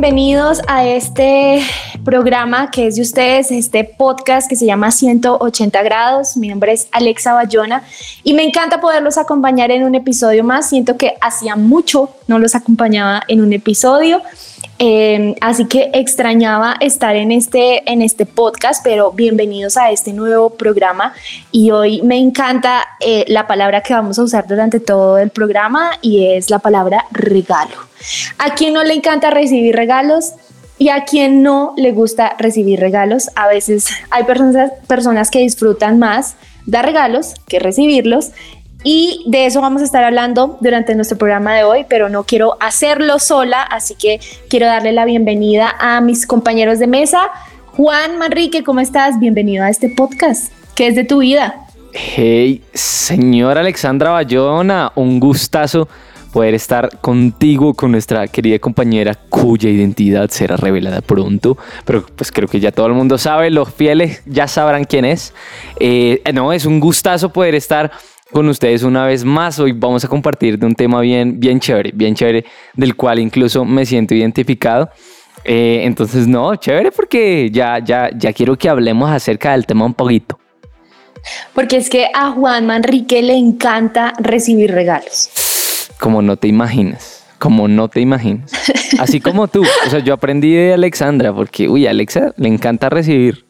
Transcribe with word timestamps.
bienvenidos 0.00 0.62
a 0.66 0.86
este 0.86 1.60
programa 2.04 2.70
que 2.70 2.86
es 2.86 2.96
de 2.96 3.02
ustedes, 3.02 3.50
este 3.50 3.84
podcast 3.84 4.48
que 4.48 4.56
se 4.56 4.66
llama 4.66 4.90
180 4.90 5.82
grados. 5.82 6.36
Mi 6.36 6.48
nombre 6.48 6.72
es 6.72 6.88
Alexa 6.92 7.34
Bayona 7.34 7.82
y 8.22 8.34
me 8.34 8.44
encanta 8.44 8.80
poderlos 8.80 9.18
acompañar 9.18 9.70
en 9.70 9.84
un 9.84 9.94
episodio 9.94 10.44
más. 10.44 10.68
Siento 10.68 10.96
que 10.96 11.14
hacía 11.20 11.56
mucho 11.56 12.10
no 12.26 12.38
los 12.38 12.54
acompañaba 12.54 13.22
en 13.28 13.42
un 13.42 13.52
episodio. 13.52 14.22
Eh, 14.78 15.34
así 15.42 15.66
que 15.66 15.90
extrañaba 15.92 16.76
estar 16.80 17.14
en 17.14 17.32
este, 17.32 17.90
en 17.90 18.00
este 18.00 18.24
podcast, 18.24 18.82
pero 18.82 19.12
bienvenidos 19.12 19.76
a 19.76 19.90
este 19.90 20.12
nuevo 20.12 20.50
programa. 20.50 21.12
Y 21.52 21.70
hoy 21.70 22.00
me 22.02 22.18
encanta 22.18 22.86
eh, 23.00 23.24
la 23.28 23.46
palabra 23.46 23.82
que 23.82 23.92
vamos 23.92 24.18
a 24.18 24.22
usar 24.22 24.46
durante 24.46 24.80
todo 24.80 25.18
el 25.18 25.30
programa 25.30 25.90
y 26.00 26.24
es 26.26 26.48
la 26.48 26.60
palabra 26.60 27.04
regalo. 27.10 27.76
¿A 28.38 28.54
quién 28.54 28.72
no 28.72 28.82
le 28.82 28.94
encanta 28.94 29.28
recibir 29.28 29.76
regalos? 29.76 30.32
Y 30.80 30.88
a 30.88 31.04
quien 31.04 31.42
no 31.42 31.74
le 31.76 31.92
gusta 31.92 32.34
recibir 32.38 32.80
regalos. 32.80 33.28
A 33.36 33.46
veces 33.48 33.88
hay 34.10 34.24
personas, 34.24 34.72
personas 34.88 35.30
que 35.30 35.40
disfrutan 35.40 35.98
más 35.98 36.36
dar 36.64 36.86
regalos 36.86 37.34
que 37.46 37.58
recibirlos. 37.58 38.30
Y 38.82 39.24
de 39.26 39.44
eso 39.44 39.60
vamos 39.60 39.82
a 39.82 39.84
estar 39.84 40.02
hablando 40.02 40.56
durante 40.62 40.94
nuestro 40.94 41.18
programa 41.18 41.54
de 41.54 41.64
hoy, 41.64 41.84
pero 41.86 42.08
no 42.08 42.24
quiero 42.24 42.56
hacerlo 42.60 43.18
sola, 43.18 43.62
así 43.62 43.94
que 43.94 44.20
quiero 44.48 44.64
darle 44.64 44.92
la 44.92 45.04
bienvenida 45.04 45.74
a 45.78 46.00
mis 46.00 46.26
compañeros 46.26 46.78
de 46.78 46.86
mesa. 46.86 47.28
Juan 47.76 48.16
Manrique, 48.16 48.64
¿cómo 48.64 48.80
estás? 48.80 49.20
Bienvenido 49.20 49.64
a 49.64 49.68
este 49.68 49.90
podcast. 49.90 50.50
¿Qué 50.74 50.86
es 50.86 50.94
de 50.94 51.04
tu 51.04 51.18
vida? 51.18 51.66
Hey, 51.92 52.62
señora 52.72 53.60
Alexandra 53.60 54.12
Bayona, 54.12 54.92
un 54.94 55.20
gustazo 55.20 55.88
poder 56.32 56.54
estar 56.54 57.00
contigo, 57.00 57.74
con 57.74 57.92
nuestra 57.92 58.26
querida 58.28 58.58
compañera 58.58 59.14
cuya 59.14 59.68
identidad 59.68 60.30
será 60.30 60.56
revelada 60.56 61.00
pronto, 61.00 61.58
pero 61.84 62.04
pues 62.14 62.30
creo 62.32 62.48
que 62.48 62.60
ya 62.60 62.72
todo 62.72 62.86
el 62.86 62.94
mundo 62.94 63.18
sabe, 63.18 63.50
los 63.50 63.72
fieles 63.72 64.22
ya 64.26 64.48
sabrán 64.48 64.84
quién 64.84 65.04
es. 65.04 65.34
Eh, 65.78 66.22
no, 66.32 66.52
es 66.52 66.64
un 66.66 66.80
gustazo 66.80 67.32
poder 67.32 67.54
estar 67.54 67.90
con 68.32 68.48
ustedes 68.48 68.82
una 68.82 69.04
vez 69.06 69.24
más. 69.24 69.58
Hoy 69.58 69.72
vamos 69.72 70.04
a 70.04 70.08
compartir 70.08 70.58
de 70.58 70.66
un 70.66 70.74
tema 70.74 71.00
bien, 71.00 71.40
bien 71.40 71.58
chévere, 71.60 71.90
bien 71.92 72.14
chévere, 72.14 72.44
del 72.74 72.94
cual 72.94 73.18
incluso 73.18 73.64
me 73.64 73.84
siento 73.84 74.14
identificado. 74.14 74.90
Eh, 75.44 75.80
entonces, 75.84 76.28
no, 76.28 76.54
chévere 76.56 76.92
porque 76.92 77.50
ya, 77.50 77.78
ya, 77.78 78.10
ya 78.16 78.32
quiero 78.32 78.56
que 78.56 78.68
hablemos 78.68 79.10
acerca 79.10 79.52
del 79.52 79.66
tema 79.66 79.84
un 79.84 79.94
poquito. 79.94 80.38
Porque 81.54 81.76
es 81.76 81.90
que 81.90 82.06
a 82.14 82.30
Juan 82.30 82.66
Manrique 82.66 83.20
le 83.20 83.34
encanta 83.34 84.14
recibir 84.18 84.70
regalos 84.70 85.30
como 86.00 86.22
no 86.22 86.36
te 86.36 86.48
imaginas, 86.48 87.24
como 87.38 87.68
no 87.68 87.88
te 87.88 88.00
imaginas. 88.00 88.50
Así 88.98 89.20
como 89.20 89.46
tú, 89.46 89.62
o 89.62 89.90
sea, 89.90 90.00
yo 90.00 90.14
aprendí 90.14 90.52
de 90.52 90.72
Alexandra 90.72 91.32
porque, 91.32 91.68
uy, 91.68 91.86
a 91.86 91.90
Alexa 91.90 92.32
le 92.36 92.48
encanta 92.48 92.88
recibir. 92.88 93.44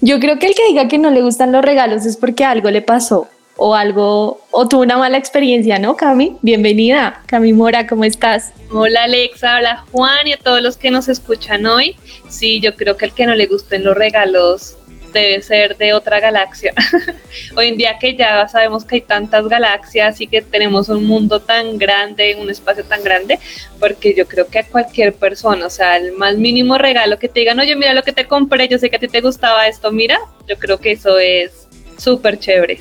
Yo 0.00 0.20
creo 0.20 0.38
que 0.38 0.46
el 0.46 0.54
que 0.54 0.66
diga 0.68 0.88
que 0.88 0.98
no 0.98 1.10
le 1.10 1.22
gustan 1.22 1.52
los 1.52 1.64
regalos 1.64 2.04
es 2.06 2.16
porque 2.16 2.44
algo 2.44 2.70
le 2.70 2.82
pasó 2.82 3.28
o 3.56 3.74
algo, 3.74 4.40
o 4.50 4.68
tuvo 4.68 4.82
una 4.82 4.98
mala 4.98 5.16
experiencia, 5.16 5.78
¿no, 5.78 5.96
Cami? 5.96 6.36
Bienvenida, 6.42 7.22
Cami 7.26 7.54
Mora, 7.54 7.86
¿cómo 7.86 8.04
estás? 8.04 8.52
Hola 8.70 9.04
Alexa, 9.04 9.56
hola 9.56 9.84
Juan 9.92 10.26
y 10.26 10.34
a 10.34 10.36
todos 10.36 10.60
los 10.60 10.76
que 10.76 10.90
nos 10.90 11.08
escuchan 11.08 11.64
hoy. 11.64 11.96
Sí, 12.28 12.60
yo 12.60 12.76
creo 12.76 12.98
que 12.98 13.06
el 13.06 13.12
que 13.12 13.24
no 13.24 13.34
le 13.34 13.46
gusten 13.46 13.82
los 13.82 13.96
regalos 13.96 14.76
debe 15.20 15.42
ser 15.42 15.76
de 15.76 15.92
otra 15.94 16.20
galaxia. 16.20 16.72
Hoy 17.56 17.68
en 17.68 17.76
día 17.76 17.98
que 17.98 18.14
ya 18.14 18.46
sabemos 18.48 18.84
que 18.84 18.96
hay 18.96 19.00
tantas 19.00 19.46
galaxias 19.48 20.20
y 20.20 20.26
que 20.26 20.42
tenemos 20.42 20.88
un 20.88 21.04
mundo 21.06 21.40
tan 21.40 21.78
grande, 21.78 22.36
un 22.40 22.50
espacio 22.50 22.84
tan 22.84 23.02
grande, 23.02 23.38
porque 23.78 24.14
yo 24.14 24.26
creo 24.26 24.46
que 24.46 24.60
a 24.60 24.66
cualquier 24.66 25.14
persona, 25.14 25.66
o 25.66 25.70
sea, 25.70 25.96
el 25.96 26.12
más 26.12 26.36
mínimo 26.36 26.78
regalo 26.78 27.18
que 27.18 27.28
te 27.28 27.40
digan, 27.40 27.58
oye, 27.58 27.76
mira 27.76 27.94
lo 27.94 28.02
que 28.02 28.12
te 28.12 28.26
compré, 28.26 28.68
yo 28.68 28.78
sé 28.78 28.90
que 28.90 28.96
a 28.96 29.00
ti 29.00 29.08
te 29.08 29.20
gustaba 29.20 29.68
esto, 29.68 29.92
mira, 29.92 30.18
yo 30.48 30.58
creo 30.58 30.78
que 30.78 30.92
eso 30.92 31.18
es 31.18 31.66
súper 31.98 32.38
chévere. 32.38 32.80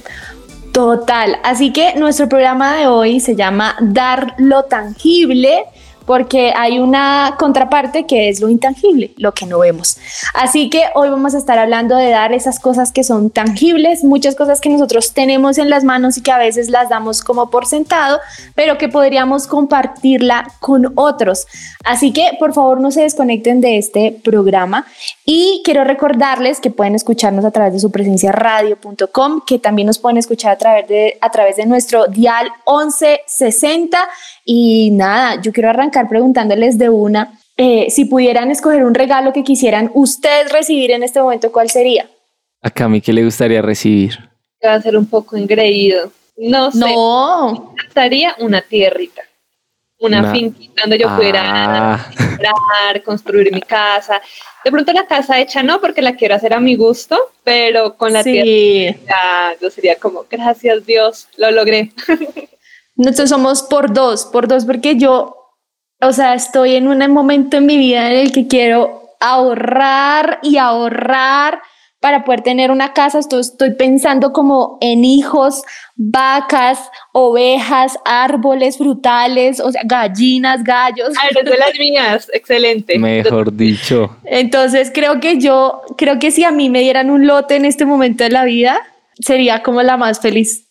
Total, 0.72 1.40
así 1.44 1.72
que 1.72 1.96
nuestro 1.96 2.28
programa 2.28 2.76
de 2.78 2.88
hoy 2.88 3.22
se 3.22 3.36
llama 3.36 3.78
Dar 3.80 4.36
lo 4.38 4.64
tangible 4.64 5.64
porque 6.06 6.54
hay 6.56 6.80
una 6.80 7.36
contraparte 7.38 8.06
que 8.06 8.30
es 8.30 8.40
lo 8.40 8.50
intangible, 8.50 9.14
lo 9.18 9.34
que 9.34 9.46
no 9.46 9.60
vemos. 9.60 9.98
Así 10.34 10.70
que 10.70 10.86
hoy 10.94 11.10
vamos 11.10 11.36
a 11.36 11.38
estar 11.38 11.58
hablando 11.58 11.96
de 11.96 12.10
dar 12.10 12.34
esas 12.34 12.60
cosas 12.60 12.92
que 12.92 13.04
son 13.04 13.30
tangibles, 13.30 14.04
muchas 14.04 14.36
cosas 14.36 14.62
que 14.62 14.70
nosotros 14.70 15.14
tenemos 15.14 15.58
en 15.58 15.70
las 15.70 15.84
manos 15.84 16.18
y 16.18 16.22
que 16.22 16.32
a 16.32 16.38
veces 16.38 16.70
las 16.70 16.90
damos 16.90 17.24
como 17.24 17.50
por 17.50 17.66
sentado, 17.66 18.20
pero 18.54 18.78
que 18.78 18.90
podríamos 18.90 19.48
compartirla 19.48 20.52
con 20.60 20.94
otros. 20.96 21.48
Así 21.84 22.12
que 22.12 22.32
por 22.40 22.54
favor 22.54 22.80
no 22.80 22.92
se 22.92 23.02
desconecten 23.02 23.62
de 23.62 23.78
este 23.78 24.20
programa 24.24 24.86
y 25.26 25.62
quiero 25.64 25.84
recordarles 25.84 26.60
que 26.60 26.72
pueden 26.72 26.96
escucharnos 26.96 27.46
a 27.46 27.52
través 27.52 27.74
de 27.74 27.80
su 27.80 27.92
presencia 27.92 28.32
radio.com, 28.32 29.42
que 29.46 29.60
también 29.60 29.88
nos 29.88 30.00
pueden 30.00 30.18
escuchar 30.18 30.52
a 30.52 30.58
través 30.58 30.88
de, 30.88 31.18
a 31.22 31.32
través 31.32 31.56
de 31.56 31.66
nuestro 31.66 32.08
dial 32.08 32.52
1160 32.68 33.98
y 34.46 34.92
nada, 34.92 35.42
yo 35.42 35.52
quiero 35.52 35.72
arrancar 35.72 36.08
preguntándoles 36.08 36.78
de 36.78 36.90
una, 36.90 37.40
eh, 37.58 37.88
si 37.90 38.06
pudieran 38.06 38.52
escoger 38.52 38.86
un 38.86 38.94
regalo 38.94 39.34
que 39.34 39.44
quisieran 39.44 39.90
ustedes 39.96 40.52
recibir 40.52 40.92
en 40.92 41.02
este 41.02 41.20
momento, 41.20 41.52
¿cuál 41.52 41.70
sería? 41.70 42.08
A 42.62 42.88
mí 42.88 43.02
¿qué 43.02 43.12
le 43.12 43.24
gustaría 43.24 43.62
recibir? 43.62 44.18
Va 44.64 44.76
a 44.76 44.82
ser 44.82 44.98
un 44.98 45.08
poco 45.08 45.36
engreído. 45.36 46.12
No 46.38 46.72
sé. 46.72 46.80
No. 46.80 47.74
Me 47.76 47.84
gustaría 47.84 48.36
una 48.40 48.62
tierrita. 48.62 49.24
Una, 49.98 50.32
finquita 50.32 50.82
donde 50.82 51.00
yo 51.00 51.16
pudiera 51.16 51.96
ah. 51.96 52.12
construir 53.04 53.52
mi 53.52 53.62
casa. 53.62 54.22
De 54.64 54.70
pronto 54.70 54.92
la 54.92 55.08
casa 55.08 55.40
hecha 55.40 55.64
no, 55.64 55.80
porque 55.80 56.02
la 56.02 56.16
quiero 56.16 56.36
hacer 56.36 56.54
a 56.54 56.60
mi 56.60 56.76
gusto, 56.76 57.18
pero 57.44 57.96
con 57.96 58.12
la 58.12 58.22
tierra 58.22 59.56
yo 59.62 59.70
sería 59.70 59.96
como, 59.96 60.26
gracias 60.30 60.86
Dios, 60.86 61.28
lo 61.38 61.50
logré. 61.50 61.92
Nosotros 62.96 63.30
somos 63.30 63.64
por 63.64 63.94
dos, 63.94 64.26
por 64.26 64.48
dos, 64.48 64.66
porque 64.66 64.96
yo, 64.96 65.36
o 66.02 66.12
sea, 66.14 66.34
estoy 66.34 66.76
en 66.76 66.88
un 66.88 67.12
momento 67.12 67.58
en 67.58 67.66
mi 67.66 67.78
vida 67.78 68.12
en 68.12 68.18
el 68.18 68.32
que 68.32 68.48
quiero 68.48 69.06
ahorrar 69.20 70.40
y 70.44 70.58
ahorrar 70.58 71.62
para 72.00 72.24
poder 72.24 72.42
tener 72.42 72.70
una 72.70 72.94
casa. 72.94 73.18
Estoy, 73.20 73.42
estoy 73.42 73.74
pensando 73.74 74.32
como 74.32 74.78
en 74.80 75.04
hijos, 75.04 75.64
vacas, 75.96 76.80
ovejas, 77.12 77.98
árboles 78.06 78.78
frutales, 78.78 79.60
o 79.60 79.72
sea, 79.72 79.82
gallinas, 79.84 80.64
gallos. 80.64 81.10
Ah, 81.20 81.30
eres 81.32 81.46
de 81.46 81.58
las 81.58 81.80
mías, 81.80 82.30
excelente. 82.32 83.00
Mejor 83.00 83.52
dicho. 83.52 84.16
Entonces 84.24 84.92
creo 84.94 85.20
que 85.20 85.40
yo, 85.40 85.82
creo 85.98 86.20
que 86.20 86.30
si 86.30 86.44
a 86.44 86.52
mí 86.52 86.70
me 86.70 86.82
dieran 86.82 87.10
un 87.10 87.26
lote 87.26 87.56
en 87.56 87.66
este 87.66 87.86
momento 87.86 88.24
de 88.24 88.30
la 88.30 88.46
vida, 88.46 88.80
sería 89.20 89.64
como 89.64 89.82
la 89.82 89.98
más 89.98 90.20
feliz 90.20 90.65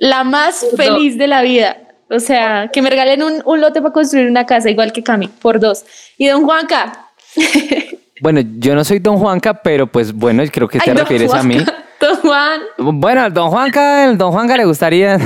la 0.00 0.24
más 0.24 0.66
feliz 0.76 1.18
de 1.18 1.26
la 1.26 1.42
vida. 1.42 1.78
O 2.08 2.20
sea, 2.20 2.70
que 2.72 2.82
me 2.82 2.90
regalen 2.90 3.22
un, 3.22 3.42
un, 3.44 3.60
lote 3.60 3.80
para 3.82 3.92
construir 3.92 4.28
una 4.30 4.46
casa, 4.46 4.70
igual 4.70 4.92
que 4.92 5.02
Cami, 5.02 5.28
por 5.28 5.58
dos. 5.58 5.84
Y 6.16 6.28
don 6.28 6.44
Juanca. 6.44 7.08
Bueno, 8.20 8.40
yo 8.58 8.74
no 8.74 8.84
soy 8.84 8.98
don 8.98 9.18
Juanca, 9.18 9.62
pero 9.62 9.86
pues 9.86 10.12
bueno, 10.12 10.42
creo 10.50 10.68
que 10.68 10.78
te 10.78 10.94
refieres 10.94 11.32
a 11.34 11.42
mí. 11.42 11.58
Don 12.00 12.16
Juan. 12.16 12.60
Bueno, 12.78 13.22
al 13.22 13.32
don 13.32 13.50
Juanca, 13.50 14.04
el 14.04 14.18
don 14.18 14.30
Juanca 14.32 14.56
le 14.56 14.66
gustaría. 14.66 15.18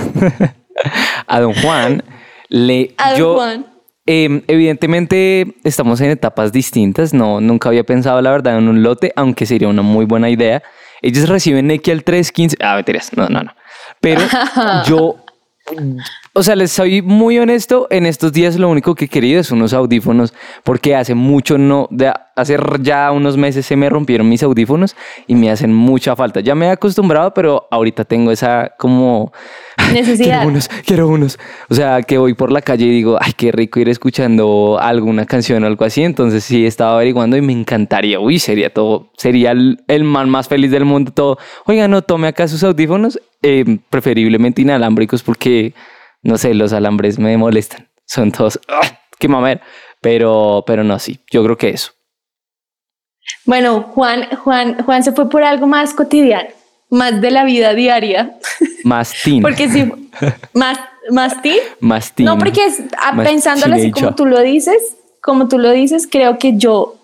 a 1.26 1.40
don 1.40 1.52
Juan 1.54 2.02
le. 2.48 2.94
A 2.96 3.18
don 3.18 3.34
Juan. 3.34 3.66
Em, 4.06 4.42
evidentemente 4.46 5.56
estamos 5.64 6.00
en 6.00 6.10
etapas 6.10 6.52
distintas. 6.52 7.12
No, 7.12 7.40
nunca 7.40 7.68
había 7.68 7.84
pensado 7.84 8.20
la 8.20 8.30
verdad 8.30 8.58
en 8.58 8.68
un 8.68 8.82
lote, 8.82 9.12
aunque 9.16 9.46
sería 9.46 9.68
una 9.68 9.82
muy 9.82 10.04
buena 10.04 10.30
idea. 10.30 10.62
Ellos 11.02 11.28
reciben 11.28 11.66
Neki 11.66 11.90
al 11.90 12.04
315. 12.04 12.56
Ah, 12.60 12.76
mentiras. 12.76 13.10
No, 13.16 13.28
no, 13.28 13.42
no. 13.42 13.52
Pero 14.00 14.22
yo, 14.86 15.16
o 16.32 16.42
sea, 16.42 16.56
les 16.56 16.72
soy 16.72 17.02
muy 17.02 17.38
honesto, 17.38 17.86
en 17.90 18.06
estos 18.06 18.32
días 18.32 18.56
lo 18.56 18.68
único 18.68 18.94
que 18.94 19.04
he 19.06 19.08
querido 19.08 19.40
es 19.40 19.50
unos 19.50 19.72
audífonos, 19.72 20.32
porque 20.64 20.96
hace 20.96 21.14
mucho 21.14 21.58
no, 21.58 21.86
de 21.90 22.12
hace 22.36 22.56
ya 22.80 23.12
unos 23.12 23.36
meses 23.36 23.66
se 23.66 23.76
me 23.76 23.88
rompieron 23.88 24.28
mis 24.28 24.42
audífonos 24.42 24.96
y 25.26 25.34
me 25.34 25.50
hacen 25.50 25.72
mucha 25.72 26.16
falta. 26.16 26.40
Ya 26.40 26.54
me 26.54 26.66
he 26.66 26.70
acostumbrado, 26.70 27.34
pero 27.34 27.68
ahorita 27.70 28.04
tengo 28.04 28.30
esa 28.30 28.72
como, 28.78 29.32
Necesidad. 29.92 30.38
quiero 30.38 30.48
unos, 30.48 30.68
quiero 30.68 31.08
unos. 31.08 31.38
O 31.68 31.74
sea, 31.74 32.02
que 32.02 32.18
voy 32.18 32.34
por 32.34 32.52
la 32.52 32.62
calle 32.62 32.86
y 32.86 32.90
digo, 32.90 33.18
ay, 33.20 33.32
qué 33.36 33.52
rico 33.52 33.80
ir 33.80 33.88
escuchando 33.88 34.78
alguna 34.80 35.26
canción 35.26 35.64
o 35.64 35.66
algo 35.66 35.84
así. 35.84 36.02
Entonces 36.02 36.44
sí, 36.44 36.66
estaba 36.66 36.94
averiguando 36.94 37.36
y 37.36 37.42
me 37.42 37.52
encantaría. 37.52 38.20
Uy, 38.20 38.38
sería 38.38 38.72
todo, 38.72 39.10
sería 39.16 39.52
el, 39.52 39.82
el 39.88 40.04
man 40.04 40.28
más 40.28 40.48
feliz 40.48 40.70
del 40.70 40.84
mundo. 40.84 41.12
Todo. 41.12 41.38
Oiga, 41.66 41.88
no 41.88 42.02
tome 42.02 42.28
acá 42.28 42.48
sus 42.48 42.62
audífonos, 42.64 43.20
eh, 43.42 43.78
preferiblemente 43.88 44.62
inalámbricos 44.62 45.22
porque, 45.22 45.74
no 46.22 46.38
sé, 46.38 46.54
los 46.54 46.72
alambres 46.72 47.18
me 47.18 47.36
molestan. 47.36 47.88
Son 48.06 48.32
todos, 48.32 48.60
¡ah! 48.68 49.00
qué 49.18 49.28
mamer. 49.28 49.60
Pero, 50.00 50.64
pero 50.66 50.82
no, 50.82 50.98
sí, 50.98 51.20
yo 51.30 51.44
creo 51.44 51.56
que 51.56 51.68
eso. 51.70 51.92
Bueno, 53.44 53.82
Juan, 53.82 54.28
Juan, 54.36 54.82
Juan 54.82 55.02
se 55.02 55.12
fue 55.12 55.28
por 55.28 55.44
algo 55.44 55.66
más 55.66 55.94
cotidiano, 55.94 56.48
más 56.90 57.20
de 57.20 57.30
la 57.30 57.44
vida 57.44 57.74
diaria. 57.74 58.36
Más 58.84 59.12
teen. 59.24 59.42
Porque 59.42 59.68
sí, 59.68 59.90
más. 60.52 60.78
Más 61.10 61.40
teen. 61.40 62.26
No, 62.26 62.38
porque 62.38 62.66
es, 62.66 62.82
ah, 62.98 63.16
pensándolo 63.22 63.74
así 63.74 63.90
como 63.90 64.14
tú 64.14 64.26
lo 64.26 64.40
dices, 64.40 64.96
como 65.22 65.48
tú 65.48 65.58
lo 65.58 65.70
dices, 65.70 66.06
creo 66.10 66.38
que 66.38 66.56
yo 66.56 66.96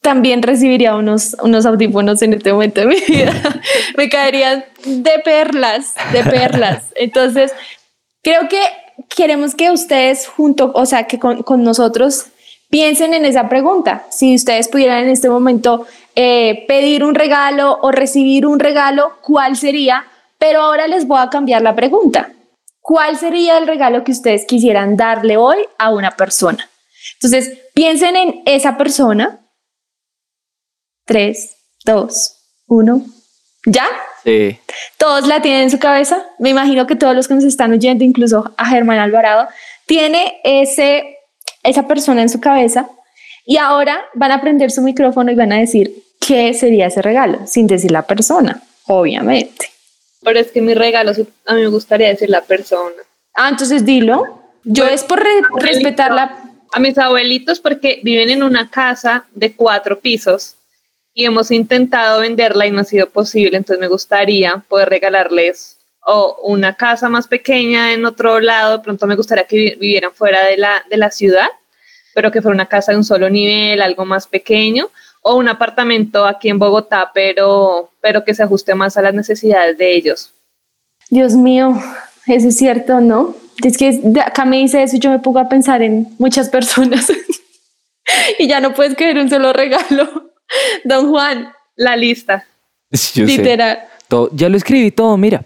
también 0.00 0.42
recibiría 0.42 0.94
unos, 0.94 1.36
unos 1.42 1.66
audífonos 1.66 2.22
en 2.22 2.34
este 2.34 2.52
momento 2.52 2.80
de 2.80 2.86
mi 2.86 3.00
vida. 3.00 3.34
Me 3.96 4.08
caerían 4.08 4.64
de 4.84 5.18
perlas, 5.24 5.94
de 6.12 6.24
perlas. 6.24 6.84
Entonces, 6.94 7.52
creo 8.22 8.48
que 8.48 8.60
queremos 9.14 9.54
que 9.54 9.70
ustedes 9.70 10.26
junto, 10.26 10.72
o 10.74 10.86
sea, 10.86 11.06
que 11.06 11.18
con, 11.18 11.42
con 11.42 11.62
nosotros 11.62 12.26
piensen 12.70 13.12
en 13.12 13.24
esa 13.24 13.48
pregunta. 13.48 14.06
Si 14.10 14.34
ustedes 14.34 14.68
pudieran 14.68 15.04
en 15.04 15.10
este 15.10 15.28
momento 15.28 15.86
eh, 16.16 16.64
pedir 16.66 17.04
un 17.04 17.14
regalo 17.14 17.78
o 17.82 17.90
recibir 17.92 18.46
un 18.46 18.58
regalo, 18.58 19.18
¿cuál 19.22 19.56
sería? 19.56 20.04
Pero 20.38 20.62
ahora 20.62 20.86
les 20.86 21.06
voy 21.06 21.20
a 21.20 21.30
cambiar 21.30 21.62
la 21.62 21.74
pregunta. 21.74 22.32
¿Cuál 22.80 23.18
sería 23.18 23.58
el 23.58 23.66
regalo 23.66 24.04
que 24.04 24.12
ustedes 24.12 24.46
quisieran 24.46 24.96
darle 24.96 25.36
hoy 25.36 25.58
a 25.78 25.90
una 25.90 26.10
persona? 26.12 26.68
Entonces, 27.14 27.58
piensen 27.74 28.16
en 28.16 28.42
esa 28.46 28.76
persona. 28.76 29.40
Tres, 31.04 31.56
dos, 31.84 32.36
uno. 32.66 33.02
¿Ya? 33.66 33.86
Sí. 34.24 34.58
Todos 34.96 35.26
la 35.26 35.42
tienen 35.42 35.62
en 35.62 35.70
su 35.70 35.78
cabeza. 35.78 36.24
Me 36.38 36.50
imagino 36.50 36.86
que 36.86 36.96
todos 36.96 37.14
los 37.14 37.28
que 37.28 37.34
nos 37.34 37.44
están 37.44 37.72
oyendo, 37.72 38.04
incluso 38.04 38.54
a 38.56 38.66
Germán 38.66 38.98
Alvarado, 38.98 39.48
tiene 39.86 40.40
ese, 40.44 41.18
esa 41.62 41.86
persona 41.86 42.22
en 42.22 42.28
su 42.28 42.40
cabeza. 42.40 42.88
Y 43.50 43.56
ahora 43.56 44.04
van 44.14 44.30
a 44.30 44.40
prender 44.40 44.70
su 44.70 44.80
micrófono 44.80 45.32
y 45.32 45.34
van 45.34 45.52
a 45.52 45.58
decir 45.58 46.04
qué 46.24 46.54
sería 46.54 46.86
ese 46.86 47.02
regalo, 47.02 47.48
sin 47.48 47.66
decir 47.66 47.90
la 47.90 48.02
persona, 48.06 48.62
obviamente. 48.86 49.66
Pero 50.22 50.38
es 50.38 50.52
que 50.52 50.62
mi 50.62 50.72
regalo, 50.74 51.10
a 51.46 51.54
mí 51.54 51.60
me 51.62 51.66
gustaría 51.66 52.06
decir 52.10 52.30
la 52.30 52.42
persona. 52.42 52.94
Ah, 53.34 53.48
entonces 53.48 53.84
dilo. 53.84 54.40
Yo 54.62 54.84
Bueno, 54.84 54.94
es 54.94 55.02
por 55.02 55.18
re- 55.18 55.42
respetar 55.56 56.12
la... 56.12 56.44
A 56.72 56.78
mis 56.78 56.96
abuelitos 56.96 57.58
porque 57.58 57.98
viven 58.04 58.30
en 58.30 58.44
una 58.44 58.70
casa 58.70 59.24
de 59.34 59.56
cuatro 59.56 59.98
pisos 59.98 60.54
y 61.12 61.24
hemos 61.24 61.50
intentado 61.50 62.20
venderla 62.20 62.68
y 62.68 62.70
no 62.70 62.82
ha 62.82 62.84
sido 62.84 63.08
posible. 63.10 63.56
Entonces 63.56 63.80
me 63.80 63.88
gustaría 63.88 64.62
poder 64.68 64.88
regalarles 64.90 65.78
o 66.06 66.36
una 66.44 66.76
casa 66.76 67.08
más 67.08 67.26
pequeña 67.26 67.92
en 67.92 68.04
otro 68.06 68.38
lado. 68.38 68.76
De 68.78 68.84
pronto 68.84 69.08
me 69.08 69.16
gustaría 69.16 69.42
que 69.48 69.56
vi- 69.56 69.74
vivieran 69.74 70.12
fuera 70.12 70.44
de 70.46 70.56
la, 70.58 70.84
de 70.88 70.96
la 70.98 71.10
ciudad, 71.10 71.48
pero 72.14 72.30
que 72.30 72.42
fuera 72.42 72.54
una 72.54 72.66
casa 72.66 72.92
de 72.92 72.98
un 72.98 73.04
solo 73.04 73.28
nivel, 73.30 73.82
algo 73.82 74.04
más 74.04 74.26
pequeño. 74.26 74.88
O 75.22 75.36
un 75.36 75.48
apartamento 75.48 76.26
aquí 76.26 76.48
en 76.48 76.58
Bogotá, 76.58 77.10
pero, 77.12 77.90
pero 78.00 78.24
que 78.24 78.34
se 78.34 78.42
ajuste 78.42 78.74
más 78.74 78.96
a 78.96 79.02
las 79.02 79.12
necesidades 79.12 79.76
de 79.76 79.94
ellos. 79.94 80.32
Dios 81.10 81.34
mío, 81.34 81.78
eso 82.26 82.48
es 82.48 82.56
cierto, 82.56 83.00
¿no? 83.00 83.34
Es 83.62 83.76
que 83.76 84.00
acá 84.24 84.44
me 84.44 84.58
dice 84.58 84.82
eso 84.82 84.96
y 84.96 85.00
yo 85.00 85.10
me 85.10 85.18
pongo 85.18 85.38
a 85.38 85.48
pensar 85.48 85.82
en 85.82 86.08
muchas 86.18 86.48
personas 86.48 87.12
y 88.38 88.48
ya 88.48 88.60
no 88.60 88.72
puedes 88.74 88.96
creer 88.96 89.18
un 89.18 89.28
solo 89.28 89.52
regalo. 89.52 90.30
Don 90.84 91.10
Juan, 91.10 91.52
La 91.76 91.96
lista. 91.96 92.46
Yo 92.90 92.98
sé. 92.98 93.24
literal. 93.26 93.80
Todo- 94.08 94.30
ya 94.32 94.48
lo 94.48 94.56
escribí 94.56 94.90
todo, 94.90 95.16
mira. 95.16 95.44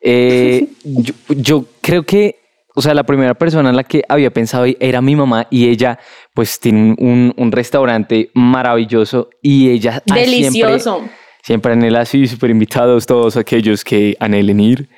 Eh, 0.00 0.68
yo, 0.84 1.14
yo 1.28 1.64
creo 1.80 2.02
que, 2.04 2.38
o 2.78 2.80
sea, 2.80 2.94
la 2.94 3.02
primera 3.02 3.34
persona 3.34 3.70
en 3.70 3.74
la 3.74 3.82
que 3.82 4.04
había 4.08 4.30
pensado 4.30 4.64
era 4.78 5.02
mi 5.02 5.16
mamá 5.16 5.48
y 5.50 5.68
ella 5.68 5.98
pues 6.32 6.60
tiene 6.60 6.94
un, 6.96 7.34
un 7.36 7.50
restaurante 7.50 8.30
maravilloso 8.34 9.30
y 9.42 9.68
ella 9.70 10.00
Delicioso. 10.06 10.98
Siempre, 10.98 11.16
siempre 11.42 11.72
anhela 11.72 12.02
así, 12.02 12.28
súper 12.28 12.50
invitados 12.50 13.04
todos 13.04 13.36
aquellos 13.36 13.82
que 13.82 14.16
anhelen 14.20 14.60
ir. 14.60 14.88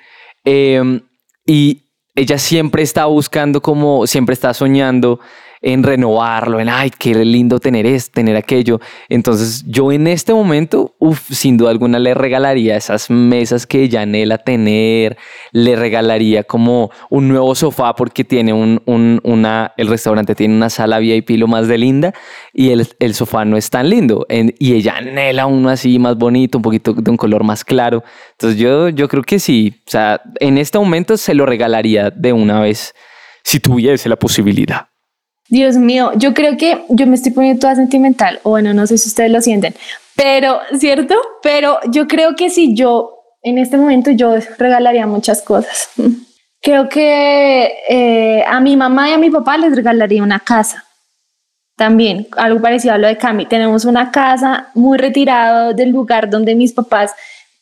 Eh, 0.44 1.00
y 1.46 1.84
ella 2.14 2.36
siempre 2.36 2.82
está 2.82 3.06
buscando 3.06 3.62
como, 3.62 4.06
siempre 4.06 4.34
está 4.34 4.52
soñando 4.52 5.18
en 5.62 5.82
renovarlo, 5.82 6.58
en, 6.60 6.68
ay, 6.68 6.90
qué 6.90 7.14
lindo 7.24 7.58
tener 7.60 7.84
esto, 7.86 8.12
tener 8.14 8.36
aquello. 8.36 8.80
Entonces 9.08 9.62
yo 9.66 9.92
en 9.92 10.06
este 10.06 10.32
momento, 10.32 10.94
uf, 10.98 11.20
sin 11.30 11.56
duda 11.56 11.70
alguna 11.70 11.98
le 11.98 12.14
regalaría 12.14 12.76
esas 12.76 13.10
mesas 13.10 13.66
que 13.66 13.82
ella 13.82 14.02
anhela 14.02 14.38
tener, 14.38 15.18
le 15.52 15.76
regalaría 15.76 16.44
como 16.44 16.90
un 17.10 17.28
nuevo 17.28 17.54
sofá 17.54 17.94
porque 17.94 18.24
tiene 18.24 18.52
un, 18.52 18.80
un- 18.86 19.20
una, 19.22 19.72
el 19.76 19.88
restaurante 19.88 20.34
tiene 20.34 20.54
una 20.54 20.70
sala 20.70 20.98
VIP 20.98 21.30
lo 21.38 21.46
más 21.46 21.68
de 21.68 21.78
linda 21.78 22.14
y 22.54 22.70
el, 22.70 22.86
el 22.98 23.14
sofá 23.14 23.44
no 23.44 23.56
es 23.56 23.68
tan 23.70 23.90
lindo 23.90 24.26
y 24.58 24.74
ella 24.74 24.96
anhela 24.96 25.46
uno 25.46 25.68
así 25.68 25.98
más 25.98 26.16
bonito, 26.16 26.58
un 26.58 26.62
poquito 26.62 26.92
de 26.94 27.10
un 27.10 27.16
color 27.16 27.44
más 27.44 27.64
claro. 27.64 28.02
Entonces 28.32 28.58
yo, 28.58 28.88
yo 28.88 29.08
creo 29.08 29.22
que 29.22 29.38
sí, 29.38 29.74
o 29.86 29.90
sea, 29.90 30.22
en 30.40 30.58
este 30.58 30.78
momento 30.78 31.16
se 31.16 31.34
lo 31.34 31.44
regalaría 31.46 32.10
de 32.10 32.32
una 32.32 32.60
vez 32.60 32.94
si 33.42 33.60
tuviese 33.60 34.08
la 34.08 34.16
posibilidad. 34.16 34.89
Dios 35.50 35.76
mío, 35.76 36.12
yo 36.14 36.32
creo 36.32 36.56
que 36.56 36.85
yo 36.88 37.06
me 37.06 37.17
estoy 37.17 37.32
poniendo 37.32 37.61
toda 37.61 37.75
sentimental, 37.75 38.38
o 38.44 38.50
bueno, 38.50 38.73
no 38.73 38.87
sé 38.87 38.97
si 38.99 39.08
ustedes 39.08 39.32
lo 39.32 39.41
sienten, 39.41 39.75
pero, 40.14 40.61
¿cierto? 40.79 41.17
Pero 41.43 41.79
yo 41.91 42.06
creo 42.06 42.37
que 42.37 42.50
si 42.50 42.75
yo, 42.75 43.19
en 43.43 43.58
este 43.58 43.76
momento, 43.76 44.11
yo 44.11 44.35
regalaría 44.58 45.06
muchas 45.06 45.43
cosas. 45.43 45.91
Creo 46.62 46.91
que 46.91 47.73
eh, 47.88 48.44
a 48.47 48.61
mi 48.61 48.76
mamá 48.76 49.08
y 49.08 49.14
a 49.14 49.19
mi 49.19 49.31
papá 49.31 49.56
les 49.56 49.75
regalaría 49.75 50.23
una 50.23 50.41
casa. 50.41 50.85
También, 51.75 52.29
algo 52.37 52.61
parecido 52.61 52.93
a 52.93 52.99
lo 52.99 53.06
de 53.06 53.17
Cami. 53.17 53.47
Tenemos 53.47 53.87
una 53.87 54.11
casa 54.11 54.69
muy 54.75 54.99
retirada 54.99 55.73
del 55.73 55.88
lugar 55.88 56.29
donde 56.29 56.55
mis 56.55 56.75
papás 56.75 57.12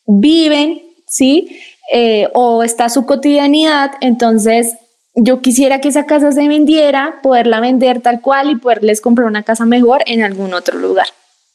viven, 0.05 0.81
¿sí? 1.07 1.61
Eh, 1.93 2.27
o 2.33 2.61
está 2.61 2.89
su 2.89 3.05
cotidianidad. 3.05 3.91
Entonces, 4.01 4.75
yo 5.21 5.41
quisiera 5.41 5.79
que 5.81 5.89
esa 5.89 6.05
casa 6.05 6.31
se 6.31 6.47
vendiera, 6.47 7.19
poderla 7.21 7.59
vender 7.59 8.01
tal 8.01 8.21
cual 8.21 8.49
y 8.51 8.55
poderles 8.55 9.01
comprar 9.01 9.27
una 9.27 9.43
casa 9.43 9.65
mejor 9.65 10.01
en 10.05 10.23
algún 10.23 10.53
otro 10.53 10.77
lugar. 10.77 11.07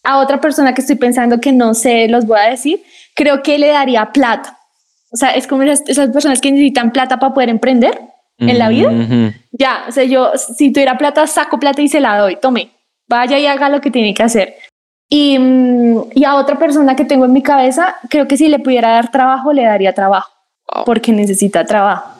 A 0.03 0.19
otra 0.19 0.41
persona 0.41 0.75
que 0.75 0.83
estoy 0.83 0.97
pensando 0.97 1.41
que 1.41 1.53
no 1.53 1.75
sé, 1.75 2.09
los 2.09 2.27
voy 2.27 2.39
a 2.39 2.51
decir, 2.51 2.83
creo 3.15 3.43
que 3.43 3.59
le 3.59 3.69
daría 3.69 4.13
plata. 4.13 4.59
O 5.13 5.17
sea, 5.17 5.31
es 5.31 5.47
como 5.47 5.63
esas, 5.63 5.83
esas 5.89 6.11
personas 6.11 6.41
que 6.41 6.51
necesitan 6.51 6.91
plata 6.93 7.19
para 7.19 7.33
poder 7.33 7.49
emprender 7.49 7.99
en 8.39 8.59
la 8.59 8.69
vida. 8.69 8.91
Ya, 9.53 9.85
o 9.89 9.93
sea, 9.93 10.05
yo 10.05 10.33
si 10.37 10.73
tuviera 10.73 10.99
plata, 10.99 11.27
saco 11.27 11.59
plata 11.59 11.81
y 11.81 11.89
se 11.89 12.01
la 12.01 12.19
doy, 12.19 12.37
tome, 12.37 12.71
vaya 13.09 13.39
y 13.39 13.47
haga 13.47 13.69
lo 13.69 13.81
que 13.81 13.91
tiene 13.91 14.13
que 14.13 14.23
hacer. 14.25 14.57
Y, 15.09 15.39
mm, 15.39 16.03
y 16.15 16.25
a 16.25 16.35
otra 16.35 16.59
persona 16.59 16.97
que 16.97 17.05
tengo 17.05 17.25
en 17.27 17.33
mi 17.33 17.43
cabeza, 17.43 17.97
creo 18.11 18.27
que 18.27 18.37
si 18.37 18.49
le 18.49 18.59
pudiera 18.59 18.91
dar 18.91 19.11
trabajo, 19.11 19.53
le 19.53 19.63
daría 19.65 19.95
trabajo, 19.95 20.31
Wow. 20.75 20.85
porque 20.85 21.13
necesita 21.13 21.65
trabajo. 21.65 22.11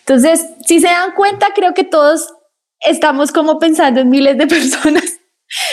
Entonces, 0.00 0.46
si 0.64 0.80
se 0.80 0.86
dan 0.86 1.12
cuenta, 1.12 1.48
creo 1.54 1.74
que 1.74 1.84
todos 1.84 2.32
estamos 2.80 3.32
como 3.32 3.58
pensando 3.58 4.00
en 4.00 4.10
miles 4.10 4.38
de 4.38 4.46
personas 4.48 5.04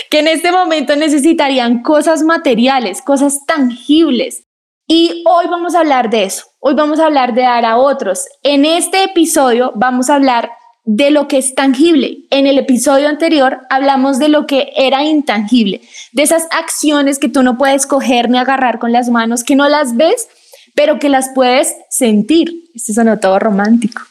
que 0.10 0.20
en 0.20 0.28
este 0.28 0.52
momento 0.52 0.96
necesitarían 0.96 1.82
cosas 1.82 2.24
materiales, 2.24 3.02
cosas 3.02 3.46
tangibles. 3.46 4.44
Y 4.88 5.24
hoy 5.26 5.46
vamos 5.50 5.74
a 5.74 5.80
hablar 5.80 6.10
de 6.10 6.26
eso. 6.26 6.46
Hoy 6.60 6.74
vamos 6.74 7.00
a 7.00 7.06
hablar 7.06 7.34
de 7.34 7.44
dar 7.44 7.66
a 7.66 7.78
otros. 7.78 8.28
En 8.44 8.66
este 8.66 9.04
episodio 9.04 9.72
vamos 9.76 10.10
a 10.10 10.16
hablar 10.16 10.52
de 10.84 11.12
lo 11.12 11.28
que 11.28 11.38
es 11.38 11.56
tangible. 11.56 12.26
En 12.30 12.48
el 12.48 12.58
episodio 12.58 13.08
anterior 13.08 13.62
hablamos 13.70 14.20
de 14.20 14.30
lo 14.30 14.48
que 14.48 14.74
era 14.76 15.04
intangible, 15.04 15.82
de 16.12 16.24
esas 16.24 16.48
acciones 16.52 17.20
que 17.20 17.30
tú 17.30 17.44
no 17.44 17.58
puedes 17.58 17.86
coger 17.86 18.30
ni 18.30 18.38
agarrar 18.38 18.80
con 18.80 18.92
las 18.92 19.10
manos, 19.10 19.44
que 19.44 19.56
no 19.56 19.70
las 19.70 19.96
ves, 19.96 20.28
pero 20.76 21.00
que 21.00 21.10
las 21.10 21.30
puedes 21.34 21.76
sentir. 21.90 22.70
Este 22.74 22.94
sonó 22.94 23.20
todo 23.20 23.40
romántico. 23.40 24.02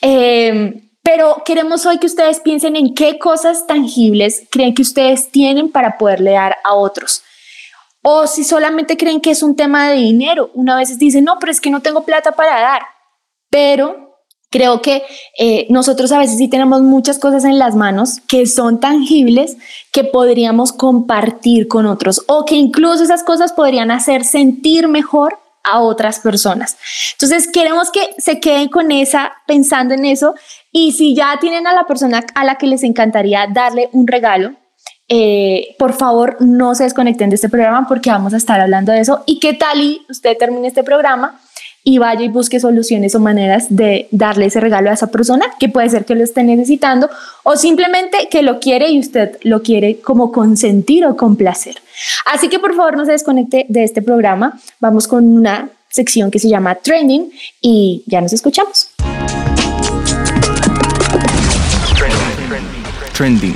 Eh, 0.00 0.82
pero 1.02 1.42
queremos 1.44 1.86
hoy 1.86 1.98
que 1.98 2.06
ustedes 2.06 2.40
piensen 2.40 2.76
en 2.76 2.94
qué 2.94 3.18
cosas 3.18 3.66
tangibles 3.66 4.46
creen 4.50 4.74
que 4.74 4.82
ustedes 4.82 5.30
tienen 5.30 5.70
para 5.70 5.98
poderle 5.98 6.32
dar 6.32 6.56
a 6.62 6.74
otros. 6.74 7.22
O 8.02 8.26
si 8.26 8.44
solamente 8.44 8.96
creen 8.96 9.20
que 9.20 9.30
es 9.30 9.42
un 9.42 9.56
tema 9.56 9.90
de 9.90 9.96
dinero. 9.96 10.50
Una 10.54 10.76
vez 10.76 10.98
dicen, 10.98 11.24
no, 11.24 11.38
pero 11.38 11.52
es 11.52 11.60
que 11.60 11.70
no 11.70 11.80
tengo 11.80 12.04
plata 12.04 12.32
para 12.32 12.60
dar. 12.60 12.82
Pero 13.50 14.10
creo 14.50 14.82
que 14.82 15.02
eh, 15.38 15.66
nosotros 15.70 16.12
a 16.12 16.18
veces 16.18 16.38
sí 16.38 16.48
tenemos 16.48 16.82
muchas 16.82 17.18
cosas 17.18 17.44
en 17.44 17.58
las 17.58 17.74
manos 17.74 18.20
que 18.26 18.46
son 18.46 18.80
tangibles 18.80 19.56
que 19.92 20.04
podríamos 20.04 20.72
compartir 20.72 21.68
con 21.68 21.86
otros 21.86 22.24
o 22.26 22.44
que 22.44 22.56
incluso 22.56 23.04
esas 23.04 23.22
cosas 23.22 23.52
podrían 23.52 23.90
hacer 23.90 24.24
sentir 24.24 24.88
mejor 24.88 25.38
a 25.64 25.80
otras 25.80 26.20
personas. 26.20 26.76
Entonces 27.12 27.48
queremos 27.52 27.90
que 27.90 28.00
se 28.18 28.40
queden 28.40 28.68
con 28.68 28.90
esa, 28.92 29.32
pensando 29.46 29.94
en 29.94 30.04
eso. 30.04 30.34
Y 30.72 30.92
si 30.92 31.14
ya 31.14 31.38
tienen 31.40 31.66
a 31.66 31.72
la 31.72 31.86
persona 31.86 32.24
a 32.34 32.44
la 32.44 32.56
que 32.56 32.66
les 32.66 32.82
encantaría 32.82 33.46
darle 33.46 33.88
un 33.92 34.06
regalo, 34.06 34.54
eh, 35.08 35.74
por 35.78 35.92
favor 35.92 36.36
no 36.38 36.74
se 36.76 36.84
desconecten 36.84 37.30
de 37.30 37.34
este 37.34 37.48
programa 37.48 37.86
porque 37.88 38.10
vamos 38.10 38.32
a 38.32 38.36
estar 38.36 38.60
hablando 38.60 38.92
de 38.92 39.00
eso. 39.00 39.24
¿Y 39.26 39.40
qué 39.40 39.54
tal 39.54 39.80
y 39.80 40.06
usted 40.08 40.36
termine 40.38 40.68
este 40.68 40.84
programa? 40.84 41.40
Y 41.82 41.98
vaya 41.98 42.24
y 42.24 42.28
busque 42.28 42.60
soluciones 42.60 43.14
o 43.14 43.20
maneras 43.20 43.66
de 43.70 44.08
darle 44.10 44.46
ese 44.46 44.60
regalo 44.60 44.90
a 44.90 44.94
esa 44.94 45.06
persona 45.06 45.46
que 45.58 45.68
puede 45.68 45.88
ser 45.88 46.04
que 46.04 46.14
lo 46.14 46.24
esté 46.24 46.42
necesitando 46.42 47.08
o 47.42 47.56
simplemente 47.56 48.28
que 48.30 48.42
lo 48.42 48.60
quiere 48.60 48.90
y 48.90 48.98
usted 48.98 49.38
lo 49.42 49.62
quiere 49.62 50.00
como 50.00 50.30
consentir 50.30 51.06
o 51.06 51.16
complacer. 51.16 51.76
Así 52.26 52.48
que 52.48 52.58
por 52.58 52.74
favor 52.74 52.96
no 52.96 53.04
se 53.04 53.12
desconecte 53.12 53.66
de 53.68 53.84
este 53.84 54.02
programa. 54.02 54.60
Vamos 54.78 55.08
con 55.08 55.26
una 55.26 55.70
sección 55.88 56.30
que 56.30 56.38
se 56.38 56.48
llama 56.48 56.74
Trending 56.76 57.30
y 57.60 58.04
ya 58.06 58.20
nos 58.20 58.32
escuchamos. 58.32 58.90
Trending. 63.14 63.54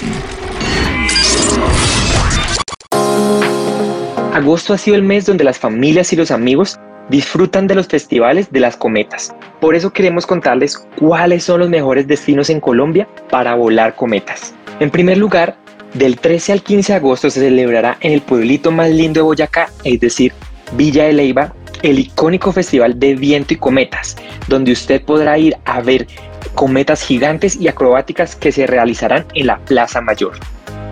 Agosto 4.35 4.75
ha 4.75 4.79
sido 4.79 4.97
el 4.97 5.03
mes 5.03 5.27
donde 5.27 5.45
las 5.45 5.59
familias 5.59 6.13
y 6.13 6.17
los 6.17 6.31
amigos 6.31 6.77
disfrutan 7.09 7.67
de 7.67 7.75
los 7.75 7.87
festivales 7.87 8.51
de 8.51 8.61
las 8.61 8.77
cometas. 8.77 9.35
Por 9.61 9.75
eso 9.75 9.93
queremos 9.93 10.27
contarles 10.27 10.87
cuáles 10.99 11.45
son 11.45 11.61
los 11.61 11.69
mejores 11.69 12.07
destinos 12.07 12.51
en 12.51 12.61
Colombia 12.61 13.09
para 13.31 13.55
volar 13.55 13.95
cometas. 13.95 14.55
En 14.81 14.91
primer 14.91 15.19
lugar, 15.19 15.57
del 15.95 16.19
13 16.19 16.53
al 16.53 16.63
15 16.63 16.93
de 16.93 16.97
agosto 16.97 17.31
se 17.31 17.41
celebrará 17.41 17.97
en 18.01 18.13
el 18.13 18.21
pueblito 18.21 18.71
más 18.71 18.91
lindo 18.91 19.21
de 19.21 19.25
Boyacá, 19.25 19.71
es 19.85 20.01
decir, 20.01 20.33
Villa 20.73 21.05
de 21.05 21.13
Leiva, 21.13 21.55
el 21.83 21.99
icónico 21.99 22.51
festival 22.51 22.99
de 22.99 23.15
viento 23.15 23.55
y 23.55 23.59
cometas, 23.59 24.17
donde 24.49 24.73
usted 24.73 25.03
podrá 25.03 25.39
ir 25.39 25.57
a 25.65 25.81
ver 25.81 26.07
cometas 26.55 27.03
gigantes 27.03 27.57
y 27.57 27.69
acrobáticas 27.69 28.35
que 28.35 28.53
se 28.53 28.67
realizarán 28.67 29.27
en 29.35 29.47
la 29.47 29.59
Plaza 29.59 30.01
Mayor. 30.01 30.35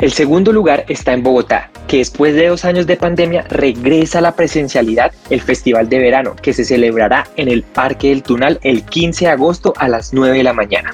El 0.02 0.12
segundo 0.12 0.52
lugar 0.52 0.84
está 0.88 1.12
en 1.12 1.22
Bogotá, 1.22 1.70
que 1.86 1.98
después 1.98 2.34
de 2.34 2.48
dos 2.48 2.64
años 2.64 2.88
de 2.88 2.96
pandemia 2.96 3.42
regresa 3.48 4.18
a 4.18 4.20
la 4.20 4.34
presencialidad 4.34 5.12
el 5.30 5.40
Festival 5.40 5.88
de 5.88 6.00
Verano, 6.00 6.34
que 6.34 6.52
se 6.52 6.64
celebrará 6.64 7.28
en 7.36 7.46
el 7.46 7.62
Parque 7.62 8.08
del 8.08 8.24
Tunal 8.24 8.58
el 8.64 8.82
15 8.82 9.26
de 9.26 9.30
agosto 9.30 9.72
a 9.76 9.86
las 9.86 10.12
9 10.12 10.38
de 10.38 10.42
la 10.42 10.54
mañana. 10.54 10.92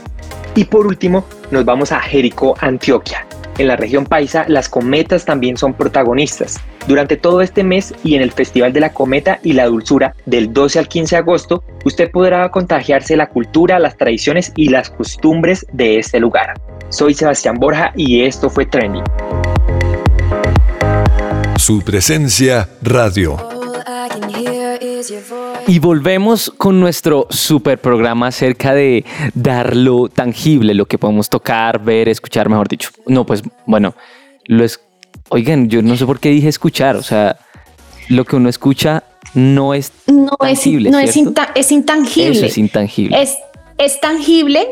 Y 0.54 0.64
por 0.64 0.86
último, 0.86 1.24
nos 1.50 1.64
vamos 1.64 1.90
a 1.90 2.00
Jericó, 2.00 2.54
Antioquia. 2.60 3.26
En 3.56 3.68
la 3.68 3.76
región 3.76 4.04
paisa, 4.04 4.44
las 4.46 4.68
cometas 4.68 5.24
también 5.24 5.56
son 5.56 5.72
protagonistas. 5.72 6.60
Durante 6.86 7.16
todo 7.16 7.40
este 7.40 7.64
mes 7.64 7.94
y 8.04 8.14
en 8.14 8.20
el 8.20 8.32
Festival 8.32 8.74
de 8.74 8.80
la 8.80 8.92
Cometa 8.92 9.40
y 9.42 9.54
la 9.54 9.68
Dulzura, 9.68 10.14
del 10.26 10.52
12 10.52 10.80
al 10.80 10.88
15 10.88 11.16
de 11.16 11.20
agosto, 11.20 11.64
usted 11.86 12.10
podrá 12.10 12.50
contagiarse 12.50 13.16
la 13.16 13.30
cultura, 13.30 13.78
las 13.78 13.96
tradiciones 13.96 14.52
y 14.54 14.68
las 14.68 14.90
costumbres 14.90 15.64
de 15.72 15.98
este 15.98 16.20
lugar. 16.20 16.52
Soy 16.90 17.12
Sebastián 17.12 17.56
Borja 17.58 17.92
y 17.94 18.22
esto 18.22 18.48
fue 18.48 18.64
Trending. 18.64 19.04
Su 21.58 21.82
presencia 21.82 22.66
radio. 22.80 23.36
Y 25.66 25.78
volvemos 25.80 26.50
con 26.56 26.80
nuestro 26.80 27.26
super 27.28 27.78
programa 27.78 28.28
acerca 28.28 28.72
de 28.72 29.04
dar 29.34 29.76
lo 29.76 30.08
tangible, 30.08 30.72
lo 30.72 30.86
que 30.86 30.96
podemos 30.96 31.28
tocar, 31.28 31.84
ver, 31.84 32.08
escuchar, 32.08 32.48
mejor 32.48 32.68
dicho. 32.68 32.88
No, 33.06 33.26
pues 33.26 33.42
bueno, 33.66 33.94
lo 34.46 34.64
es. 34.64 34.80
Oigan, 35.28 35.68
yo 35.68 35.82
no 35.82 35.94
sé 35.94 36.06
por 36.06 36.20
qué 36.20 36.30
dije 36.30 36.48
escuchar, 36.48 36.96
o 36.96 37.02
sea, 37.02 37.38
lo 38.08 38.24
que 38.24 38.36
uno 38.36 38.48
escucha 38.48 39.04
no 39.34 39.74
es 39.74 39.92
no 40.06 40.30
tangible. 40.38 40.88
Es, 40.88 40.92
no 40.92 40.98
es, 40.98 41.10
es, 41.10 41.16
intangible. 41.70 42.46
es 42.46 42.56
intangible. 42.56 43.22
Es, 43.22 43.36
es 43.76 44.00
tangible 44.00 44.66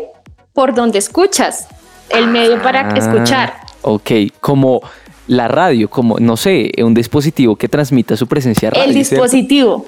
por 0.54 0.74
donde 0.74 0.98
escuchas 0.98 1.68
el 2.10 2.28
medio 2.28 2.62
para 2.62 2.90
ah, 2.90 2.94
escuchar. 2.96 3.54
Ok, 3.82 4.10
como 4.40 4.80
la 5.26 5.48
radio, 5.48 5.88
como, 5.88 6.18
no 6.18 6.36
sé, 6.36 6.70
un 6.82 6.94
dispositivo 6.94 7.56
que 7.56 7.68
transmita 7.68 8.16
su 8.16 8.26
presencia 8.26 8.70
radio. 8.70 8.84
El 8.84 8.94
dispositivo. 8.94 9.86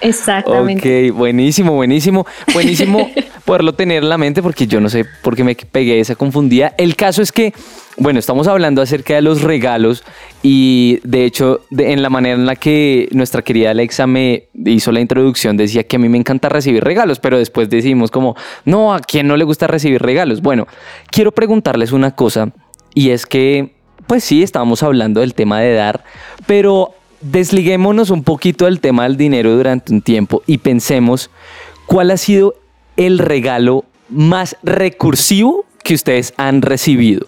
Exactamente. 0.00 1.10
Ok, 1.10 1.16
buenísimo, 1.16 1.74
buenísimo, 1.74 2.26
buenísimo 2.54 3.10
poderlo 3.44 3.74
tener 3.74 4.02
en 4.02 4.08
la 4.08 4.18
mente 4.18 4.42
porque 4.42 4.66
yo 4.66 4.80
no 4.80 4.88
sé 4.88 5.04
por 5.22 5.36
qué 5.36 5.44
me 5.44 5.54
pegué 5.54 6.00
esa 6.00 6.14
confundida. 6.14 6.74
El 6.78 6.96
caso 6.96 7.22
es 7.22 7.32
que, 7.32 7.52
bueno, 8.00 8.18
estamos 8.18 8.48
hablando 8.48 8.80
acerca 8.80 9.14
de 9.14 9.20
los 9.20 9.42
regalos 9.42 10.04
y 10.42 11.00
de 11.04 11.26
hecho 11.26 11.60
en 11.70 12.00
la 12.00 12.08
manera 12.08 12.34
en 12.34 12.46
la 12.46 12.56
que 12.56 13.10
nuestra 13.12 13.42
querida 13.42 13.72
Alexa 13.72 14.06
me 14.06 14.48
hizo 14.64 14.90
la 14.90 15.00
introducción 15.00 15.58
decía 15.58 15.82
que 15.82 15.96
a 15.96 15.98
mí 15.98 16.08
me 16.08 16.16
encanta 16.16 16.48
recibir 16.48 16.82
regalos, 16.82 17.20
pero 17.20 17.36
después 17.36 17.68
decimos 17.68 18.10
como, 18.10 18.36
no, 18.64 18.94
¿a 18.94 19.00
quién 19.00 19.28
no 19.28 19.36
le 19.36 19.44
gusta 19.44 19.66
recibir 19.66 20.00
regalos? 20.00 20.40
Bueno, 20.40 20.66
quiero 21.10 21.30
preguntarles 21.30 21.92
una 21.92 22.12
cosa 22.12 22.52
y 22.94 23.10
es 23.10 23.26
que, 23.26 23.74
pues 24.06 24.24
sí, 24.24 24.42
estábamos 24.42 24.82
hablando 24.82 25.20
del 25.20 25.34
tema 25.34 25.60
de 25.60 25.74
dar, 25.74 26.02
pero 26.46 26.94
desliguémonos 27.20 28.08
un 28.08 28.24
poquito 28.24 28.64
del 28.64 28.80
tema 28.80 29.02
del 29.02 29.18
dinero 29.18 29.54
durante 29.54 29.92
un 29.92 30.00
tiempo 30.00 30.42
y 30.46 30.56
pensemos 30.56 31.30
cuál 31.84 32.10
ha 32.12 32.16
sido 32.16 32.54
el 32.96 33.18
regalo 33.18 33.84
más 34.08 34.56
recursivo 34.62 35.66
que 35.84 35.92
ustedes 35.92 36.32
han 36.38 36.62
recibido. 36.62 37.26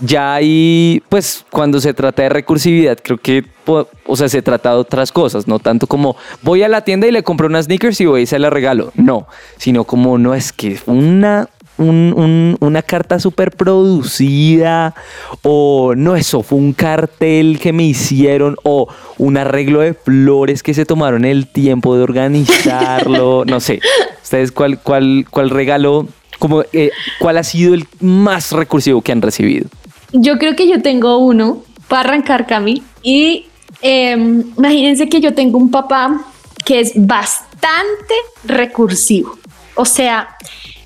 Ya 0.00 0.34
ahí, 0.34 1.02
pues 1.08 1.44
cuando 1.50 1.80
se 1.80 1.92
trata 1.92 2.22
de 2.22 2.28
recursividad, 2.28 2.98
creo 3.02 3.18
que, 3.18 3.44
o 3.66 4.16
sea, 4.16 4.28
se 4.28 4.42
trata 4.42 4.70
de 4.70 4.76
otras 4.76 5.10
cosas, 5.10 5.48
no 5.48 5.58
tanto 5.58 5.86
como 5.86 6.16
voy 6.42 6.62
a 6.62 6.68
la 6.68 6.82
tienda 6.82 7.06
y 7.06 7.10
le 7.10 7.24
compro 7.24 7.48
unas 7.48 7.64
sneakers 7.64 8.00
y 8.00 8.06
voy 8.06 8.22
y 8.22 8.26
se 8.26 8.38
la 8.38 8.48
regalo, 8.48 8.92
no, 8.94 9.26
sino 9.56 9.84
como 9.84 10.16
no 10.16 10.34
es 10.34 10.52
que 10.52 10.78
una 10.86 11.48
una 11.78 12.82
carta 12.82 13.20
súper 13.20 13.52
producida 13.52 14.94
o 15.42 15.94
no, 15.96 16.16
eso 16.16 16.42
fue 16.42 16.58
un 16.58 16.72
cartel 16.72 17.60
que 17.60 17.72
me 17.72 17.84
hicieron 17.84 18.56
o 18.64 18.88
un 19.16 19.36
arreglo 19.36 19.80
de 19.80 19.94
flores 19.94 20.62
que 20.62 20.74
se 20.74 20.84
tomaron 20.84 21.24
el 21.24 21.46
tiempo 21.46 21.96
de 21.96 22.02
organizarlo, 22.02 23.44
no 23.46 23.60
sé. 23.60 23.80
¿Ustedes 24.22 24.50
cuál, 24.50 24.80
cuál, 24.80 25.26
cuál 25.30 25.50
regalo, 25.50 26.08
como, 26.40 26.64
eh, 26.72 26.90
cuál 27.20 27.38
ha 27.38 27.44
sido 27.44 27.74
el 27.74 27.86
más 28.00 28.50
recursivo 28.50 29.00
que 29.00 29.12
han 29.12 29.22
recibido? 29.22 29.68
Yo 30.12 30.38
creo 30.38 30.56
que 30.56 30.68
yo 30.68 30.82
tengo 30.82 31.18
uno 31.18 31.62
para 31.88 32.08
arrancar, 32.08 32.46
Cami, 32.46 32.82
y 33.02 33.46
em, 33.82 34.52
imagínense 34.56 35.08
que 35.08 35.20
yo 35.20 35.34
tengo 35.34 35.58
un 35.58 35.70
papá 35.70 36.22
que 36.64 36.80
es 36.80 36.92
bastante 36.94 38.14
recursivo. 38.44 39.38
O 39.74 39.84
sea, 39.84 40.36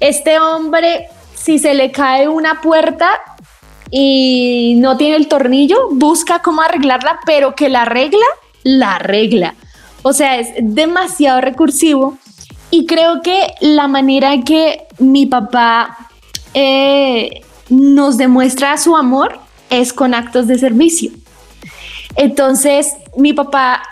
este 0.00 0.38
hombre, 0.38 1.08
si 1.34 1.58
se 1.58 1.74
le 1.74 1.90
cae 1.90 2.28
una 2.28 2.60
puerta 2.60 3.20
y 3.90 4.74
no 4.78 4.96
tiene 4.96 5.16
el 5.16 5.28
tornillo, 5.28 5.88
busca 5.90 6.40
cómo 6.40 6.62
arreglarla, 6.62 7.20
pero 7.24 7.54
que 7.54 7.68
la 7.68 7.82
arregla, 7.82 8.26
la 8.62 8.96
arregla. 8.96 9.54
O 10.02 10.12
sea, 10.12 10.38
es 10.38 10.48
demasiado 10.60 11.40
recursivo 11.40 12.18
y 12.70 12.86
creo 12.86 13.22
que 13.22 13.54
la 13.60 13.86
manera 13.86 14.40
que 14.44 14.86
mi 14.98 15.26
papá 15.26 16.08
eh, 16.54 17.42
nos 17.72 18.18
demuestra 18.18 18.76
su 18.76 18.96
amor 18.96 19.38
es 19.70 19.92
con 19.92 20.12
actos 20.14 20.46
de 20.46 20.58
servicio. 20.58 21.10
Entonces, 22.16 22.94
mi 23.16 23.32
papá 23.32 23.82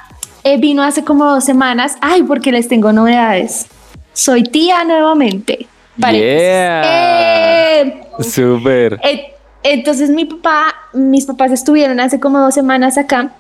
eh, 0.44 0.58
vino 0.58 0.82
hace 0.82 1.02
como 1.02 1.25
dos 1.25 1.44
semanas, 1.44 1.96
ay, 2.02 2.22
porque 2.22 2.52
les 2.52 2.68
tengo 2.68 2.92
novedades. 2.92 3.66
Soy 4.12 4.42
tía 4.42 4.84
nuevamente. 4.84 5.66
Yeah. 5.96 6.82
Eh, 6.84 8.02
Súper. 8.20 9.00
Eh, 9.02 9.34
entonces 9.62 10.08
mi 10.08 10.25
papá, 10.25 10.75
mis 10.94 11.26
papás 11.26 11.50
estuvieron 11.50 12.00
hace 12.00 12.18
como 12.18 12.38
dos 12.38 12.54
semanas 12.54 12.96
acá 12.96 13.32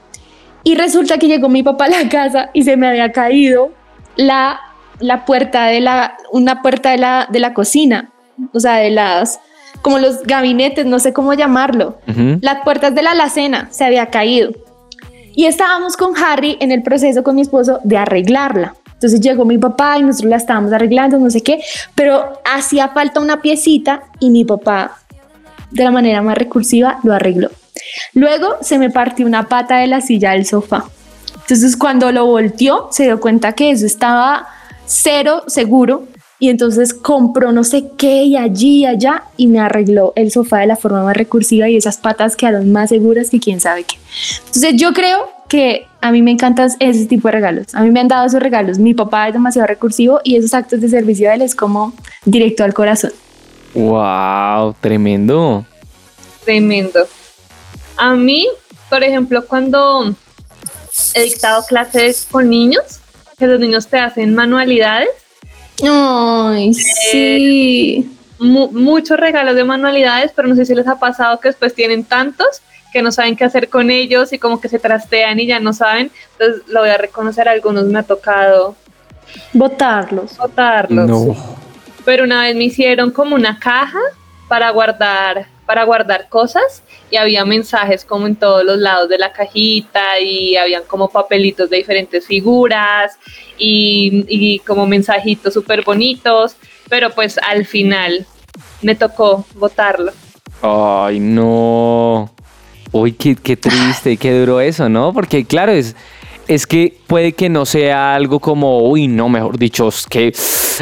y 0.62 0.74
resulta 0.74 1.16
que 1.16 1.26
llegó 1.26 1.48
mi 1.48 1.62
papá 1.62 1.86
a 1.86 1.88
la 1.88 2.08
casa 2.10 2.50
y 2.52 2.64
se 2.64 2.76
me 2.76 2.88
había 2.88 3.12
caído 3.12 3.70
la, 4.16 4.60
la 4.98 5.24
puerta 5.24 5.66
de 5.66 5.80
la, 5.80 6.16
una 6.32 6.60
puerta 6.60 6.90
de 6.90 6.98
la, 6.98 7.26
de 7.30 7.40
la 7.40 7.54
cocina, 7.54 8.10
o 8.52 8.60
sea, 8.60 8.76
de 8.76 8.90
las, 8.90 9.40
como 9.82 9.98
los 9.98 10.22
gabinetes, 10.22 10.86
no 10.86 10.98
sé 10.98 11.12
cómo 11.12 11.34
llamarlo, 11.34 11.98
las 12.40 12.62
puertas 12.64 12.94
de 12.94 13.02
la 13.02 13.12
alacena 13.12 13.68
se 13.70 13.84
había 13.84 14.06
caído. 14.06 14.52
Y 15.34 15.46
estábamos 15.46 15.96
con 15.96 16.16
Harry 16.16 16.56
en 16.60 16.72
el 16.72 16.82
proceso 16.82 17.22
con 17.22 17.36
mi 17.36 17.42
esposo 17.42 17.80
de 17.84 17.96
arreglarla. 17.96 18.74
Entonces 18.94 19.20
llegó 19.20 19.46
mi 19.46 19.56
papá 19.56 19.96
y 19.98 20.02
nosotros 20.02 20.28
la 20.28 20.36
estábamos 20.36 20.72
arreglando, 20.72 21.18
no 21.18 21.30
sé 21.30 21.42
qué, 21.42 21.62
pero 21.94 22.40
hacía 22.44 22.88
falta 22.88 23.20
una 23.20 23.40
piecita 23.40 24.02
y 24.18 24.28
mi 24.28 24.44
papá, 24.44 24.98
de 25.70 25.84
la 25.84 25.90
manera 25.90 26.20
más 26.20 26.36
recursiva, 26.36 26.98
lo 27.02 27.14
arregló. 27.14 27.48
Luego 28.12 28.58
se 28.60 28.78
me 28.78 28.90
partió 28.90 29.24
una 29.24 29.48
pata 29.48 29.78
de 29.78 29.86
la 29.86 30.02
silla 30.02 30.32
del 30.32 30.44
sofá. 30.44 30.84
Entonces 31.34 31.76
cuando 31.76 32.12
lo 32.12 32.26
volteó, 32.26 32.88
se 32.90 33.04
dio 33.04 33.20
cuenta 33.20 33.52
que 33.52 33.70
eso 33.70 33.86
estaba 33.86 34.48
cero 34.84 35.44
seguro 35.46 36.04
y 36.40 36.48
entonces 36.48 36.92
compró 36.94 37.52
no 37.52 37.62
sé 37.62 37.84
qué 37.96 38.24
y 38.24 38.36
allí 38.36 38.78
y 38.78 38.86
allá 38.86 39.24
y 39.36 39.46
me 39.46 39.60
arregló 39.60 40.12
el 40.16 40.32
sofá 40.32 40.58
de 40.58 40.66
la 40.66 40.76
forma 40.76 41.04
más 41.04 41.16
recursiva 41.16 41.68
y 41.68 41.76
esas 41.76 41.98
patas 41.98 42.34
quedaron 42.34 42.72
más 42.72 42.88
seguras 42.88 43.30
que 43.30 43.38
quién 43.38 43.60
sabe 43.60 43.84
qué. 43.84 43.96
Entonces 44.46 44.74
yo 44.74 44.92
creo 44.92 45.28
que 45.48 45.86
a 46.00 46.10
mí 46.12 46.22
me 46.22 46.30
encantan 46.30 46.70
ese 46.78 47.06
tipo 47.06 47.28
de 47.28 47.32
regalos. 47.32 47.74
A 47.74 47.82
mí 47.82 47.90
me 47.90 48.00
han 48.00 48.08
dado 48.08 48.26
esos 48.26 48.40
regalos. 48.40 48.78
Mi 48.78 48.94
papá 48.94 49.28
es 49.28 49.34
demasiado 49.34 49.66
recursivo 49.66 50.20
y 50.24 50.36
esos 50.36 50.54
actos 50.54 50.80
de 50.80 50.88
servicio 50.88 51.28
de 51.28 51.34
él 51.34 51.42
es 51.42 51.54
como 51.54 51.92
directo 52.24 52.64
al 52.64 52.72
corazón. 52.72 53.12
Wow, 53.74 54.74
tremendo. 54.80 55.66
Tremendo. 56.44 57.06
A 57.96 58.14
mí, 58.14 58.48
por 58.88 59.04
ejemplo, 59.04 59.46
cuando 59.46 60.14
he 61.14 61.22
dictado 61.22 61.64
clases 61.66 62.26
con 62.30 62.48
niños, 62.48 63.00
que 63.38 63.46
los 63.46 63.60
niños 63.60 63.86
te 63.88 63.98
hacen 63.98 64.34
manualidades. 64.34 65.08
Ay, 65.82 66.74
sí. 66.74 68.10
muchos 68.38 69.18
regalos 69.18 69.54
de 69.54 69.64
manualidades, 69.64 70.32
pero 70.34 70.48
no 70.48 70.54
sé 70.54 70.64
si 70.64 70.74
les 70.74 70.86
ha 70.86 70.98
pasado 70.98 71.38
que 71.40 71.48
después 71.48 71.74
tienen 71.74 72.04
tantos 72.04 72.62
que 72.92 73.02
no 73.02 73.12
saben 73.12 73.36
qué 73.36 73.44
hacer 73.44 73.68
con 73.68 73.90
ellos 73.90 74.32
y 74.32 74.38
como 74.38 74.60
que 74.60 74.68
se 74.68 74.78
trastean 74.78 75.38
y 75.40 75.46
ya 75.46 75.60
no 75.60 75.72
saben. 75.72 76.10
Entonces 76.32 76.62
lo 76.68 76.80
voy 76.80 76.90
a 76.90 76.96
reconocer, 76.96 77.48
algunos 77.48 77.84
me 77.84 77.98
ha 77.98 78.02
tocado 78.02 78.74
botarlos. 79.52 80.36
Botarlos. 80.36 81.08
No. 81.08 81.36
Pero 82.04 82.24
una 82.24 82.42
vez 82.42 82.56
me 82.56 82.64
hicieron 82.64 83.10
como 83.10 83.36
una 83.36 83.58
caja 83.58 84.00
para 84.48 84.70
guardar 84.70 85.46
para 85.70 85.84
guardar 85.84 86.28
cosas 86.28 86.82
y 87.12 87.16
había 87.16 87.44
mensajes 87.44 88.04
como 88.04 88.26
en 88.26 88.34
todos 88.34 88.64
los 88.64 88.76
lados 88.78 89.08
de 89.08 89.18
la 89.18 89.32
cajita 89.32 90.18
y 90.18 90.56
habían 90.56 90.82
como 90.82 91.10
papelitos 91.10 91.70
de 91.70 91.76
diferentes 91.76 92.26
figuras 92.26 93.16
y, 93.56 94.24
y 94.26 94.58
como 94.66 94.84
mensajitos 94.84 95.54
súper 95.54 95.84
bonitos, 95.84 96.56
pero 96.88 97.10
pues 97.10 97.38
al 97.38 97.66
final 97.66 98.26
me 98.82 98.96
tocó 98.96 99.46
votarlo. 99.54 100.10
Ay, 100.60 101.20
no. 101.20 102.34
Uy, 102.90 103.12
qué, 103.12 103.36
qué 103.36 103.56
triste, 103.56 104.16
qué 104.16 104.40
duro 104.40 104.60
eso, 104.60 104.88
¿no? 104.88 105.12
Porque 105.12 105.44
claro, 105.44 105.70
es, 105.70 105.94
es 106.48 106.66
que 106.66 106.98
puede 107.06 107.30
que 107.30 107.48
no 107.48 107.64
sea 107.64 108.16
algo 108.16 108.40
como, 108.40 108.88
uy, 108.88 109.06
no, 109.06 109.28
mejor 109.28 109.56
dicho, 109.56 109.86
es 109.86 110.04
que 110.08 110.34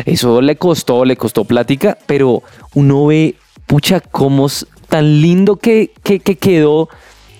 eso 0.07 0.41
le 0.41 0.57
costó, 0.57 1.05
le 1.05 1.19
costó 1.19 1.45
plática, 1.45 1.99
pero 2.07 2.43
uno 2.75 3.05
ve, 3.05 3.35
pucha, 3.67 4.01
cómo 4.01 4.49
tan 4.89 5.21
lindo 5.21 5.57
que, 5.57 5.91
que, 6.03 6.21
quedó, 6.21 6.89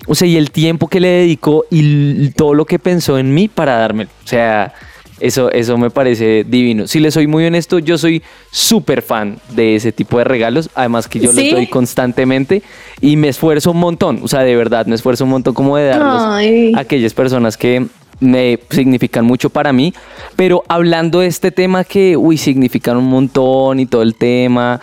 o 0.07 0.15
sea, 0.15 0.27
y 0.27 0.37
el 0.37 0.51
tiempo 0.51 0.87
que 0.87 0.99
le 0.99 1.07
dedicó 1.09 1.65
y 1.69 2.29
todo 2.31 2.53
lo 2.53 2.65
que 2.65 2.79
pensó 2.79 3.17
en 3.17 3.33
mí 3.33 3.47
para 3.47 3.77
darme, 3.77 4.05
o 4.05 4.27
sea, 4.27 4.73
eso, 5.19 5.51
eso 5.51 5.77
me 5.77 5.89
parece 5.89 6.45
divino. 6.47 6.87
Si 6.87 6.99
le 6.99 7.11
soy 7.11 7.27
muy 7.27 7.45
honesto, 7.45 7.79
yo 7.79 7.97
soy 7.97 8.23
súper 8.51 9.01
fan 9.01 9.37
de 9.49 9.75
ese 9.75 9.91
tipo 9.91 10.17
de 10.17 10.23
regalos. 10.23 10.69
Además 10.75 11.07
que 11.07 11.19
yo 11.19 11.33
los 11.33 11.35
doy 11.35 11.67
constantemente 11.67 12.63
y 13.01 13.17
me 13.17 13.27
esfuerzo 13.27 13.71
un 13.71 13.79
montón. 13.79 14.21
O 14.23 14.27
sea, 14.27 14.41
de 14.41 14.55
verdad, 14.55 14.85
me 14.85 14.95
esfuerzo 14.95 15.25
un 15.25 15.31
montón 15.31 15.53
como 15.53 15.75
de 15.77 15.87
darlos 15.87 16.75
a 16.75 16.79
aquellas 16.79 17.13
personas 17.13 17.57
que 17.57 17.85
me 18.19 18.59
significan 18.69 19.25
mucho 19.25 19.49
para 19.49 19.73
mí. 19.73 19.93
Pero 20.35 20.63
hablando 20.67 21.19
de 21.19 21.27
este 21.27 21.51
tema 21.51 21.83
que, 21.83 22.15
uy, 22.17 22.37
significan 22.37 22.97
un 22.97 23.05
montón 23.05 23.79
y 23.79 23.85
todo 23.85 24.01
el 24.01 24.15
tema, 24.15 24.79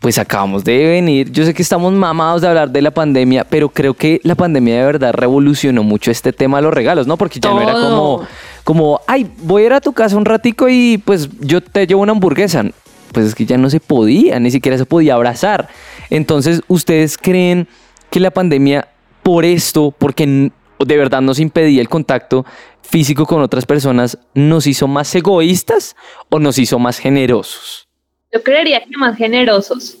pues 0.00 0.18
acabamos 0.18 0.64
de 0.64 0.86
venir. 0.86 1.30
Yo 1.32 1.44
sé 1.44 1.54
que 1.54 1.62
estamos 1.62 1.92
mamados 1.92 2.42
de 2.42 2.48
hablar 2.48 2.70
de 2.70 2.82
la 2.82 2.90
pandemia, 2.90 3.44
pero 3.44 3.68
creo 3.68 3.94
que 3.94 4.20
la 4.22 4.34
pandemia 4.34 4.76
de 4.76 4.84
verdad 4.84 5.12
revolucionó 5.12 5.82
mucho 5.82 6.10
este 6.10 6.32
tema 6.32 6.58
de 6.58 6.62
los 6.62 6.74
regalos, 6.74 7.06
¿no? 7.06 7.16
Porque 7.16 7.40
ya 7.40 7.50
no 7.50 7.60
era 7.60 7.72
como 7.72 8.26
como, 8.68 9.00
ay, 9.06 9.30
voy 9.38 9.62
a 9.62 9.66
ir 9.66 9.72
a 9.72 9.80
tu 9.80 9.94
casa 9.94 10.14
un 10.14 10.26
ratico 10.26 10.68
y 10.68 10.98
pues 10.98 11.30
yo 11.40 11.62
te 11.62 11.86
llevo 11.86 12.02
una 12.02 12.12
hamburguesa. 12.12 12.64
Pues 13.12 13.28
es 13.28 13.34
que 13.34 13.46
ya 13.46 13.56
no 13.56 13.70
se 13.70 13.80
podía, 13.80 14.38
ni 14.38 14.50
siquiera 14.50 14.76
se 14.76 14.84
podía 14.84 15.14
abrazar. 15.14 15.70
Entonces, 16.10 16.60
¿ustedes 16.68 17.16
creen 17.16 17.66
que 18.10 18.20
la 18.20 18.30
pandemia, 18.30 18.88
por 19.22 19.46
esto, 19.46 19.94
porque 19.96 20.52
de 20.78 20.96
verdad 20.98 21.22
nos 21.22 21.38
impedía 21.38 21.80
el 21.80 21.88
contacto 21.88 22.44
físico 22.82 23.24
con 23.24 23.40
otras 23.40 23.64
personas, 23.64 24.18
nos 24.34 24.66
hizo 24.66 24.86
más 24.86 25.14
egoístas 25.14 25.96
o 26.28 26.38
nos 26.38 26.58
hizo 26.58 26.78
más 26.78 26.98
generosos? 26.98 27.87
Yo 28.32 28.42
creería 28.42 28.84
que 28.84 28.96
más 28.96 29.16
generosos. 29.16 29.96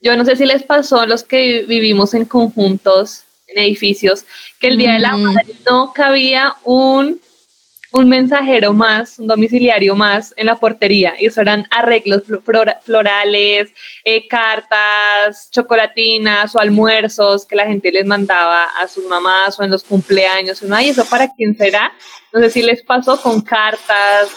Yo 0.00 0.16
no 0.16 0.24
sé 0.24 0.36
si 0.36 0.46
les 0.46 0.62
pasó 0.62 1.00
a 1.00 1.06
los 1.06 1.24
que 1.24 1.64
vivimos 1.66 2.14
en 2.14 2.24
conjuntos, 2.24 3.24
en 3.48 3.62
edificios, 3.62 4.24
que 4.60 4.68
el 4.68 4.78
día 4.78 4.92
de 4.92 5.00
la 5.00 5.16
madre 5.16 5.54
no 5.66 5.92
cabía 5.92 6.54
un 6.64 7.20
un 7.92 8.08
mensajero 8.08 8.72
más, 8.72 9.18
un 9.18 9.26
domiciliario 9.26 9.94
más 9.94 10.34
en 10.36 10.46
la 10.46 10.56
portería. 10.56 11.14
Y 11.18 11.26
eso 11.26 11.40
eran 11.40 11.66
arreglos 11.70 12.22
florales, 12.84 13.70
eh, 14.04 14.28
cartas, 14.28 15.50
chocolatinas 15.50 16.54
o 16.54 16.60
almuerzos 16.60 17.46
que 17.46 17.56
la 17.56 17.66
gente 17.66 17.90
les 17.90 18.04
mandaba 18.04 18.64
a 18.80 18.88
sus 18.88 19.04
mamás 19.06 19.58
o 19.58 19.64
en 19.64 19.70
los 19.70 19.84
cumpleaños. 19.84 20.62
Ay, 20.70 20.90
¿eso 20.90 21.04
para 21.06 21.32
quién 21.34 21.56
será? 21.56 21.92
No 22.32 22.40
sé 22.40 22.50
si 22.50 22.62
les 22.62 22.82
pasó 22.82 23.20
con 23.20 23.40
cartas, 23.40 24.28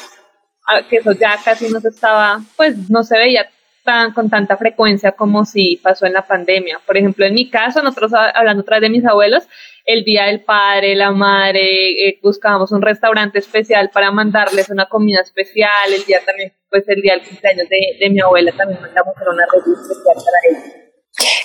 que 0.90 0.98
eso 0.98 1.12
ya 1.14 1.38
casi 1.44 1.70
no 1.70 1.80
se 1.80 1.90
estaba, 1.90 2.42
pues 2.56 2.90
no 2.90 3.04
se 3.04 3.18
veía 3.18 3.50
tan, 3.84 4.14
con 4.14 4.30
tanta 4.30 4.58
frecuencia 4.58 5.12
como 5.12 5.46
si 5.46 5.78
pasó 5.78 6.06
en 6.06 6.14
la 6.14 6.26
pandemia. 6.26 6.80
Por 6.86 6.98
ejemplo, 6.98 7.26
en 7.26 7.34
mi 7.34 7.50
caso, 7.50 7.82
nosotros 7.82 8.12
hablando 8.14 8.64
vez 8.64 8.82
de 8.82 8.90
mis 8.90 9.06
abuelos, 9.06 9.44
el 9.86 10.04
día 10.04 10.26
del 10.26 10.42
padre, 10.42 10.96
la 10.96 11.12
madre, 11.12 12.08
eh, 12.08 12.20
buscábamos 12.22 12.72
un 12.72 12.82
restaurante 12.82 13.40
especial 13.40 13.90
para 13.92 14.12
mandarles 14.12 14.70
una 14.70 14.86
comida 14.86 15.22
especial, 15.22 15.92
el 15.94 16.04
día 16.06 16.20
también, 16.26 16.54
pues 16.70 16.88
el 16.88 17.02
día 17.02 17.14
del 17.14 17.24
cumpleaños 17.24 17.68
de, 17.70 18.10
mi 18.10 18.22
abuela 18.22 18.52
también 18.52 18.80
mandamos 18.80 19.16
una 19.20 19.46
revista 19.52 19.94
especial 19.94 20.16
para 20.16 20.40
ella. 20.50 20.78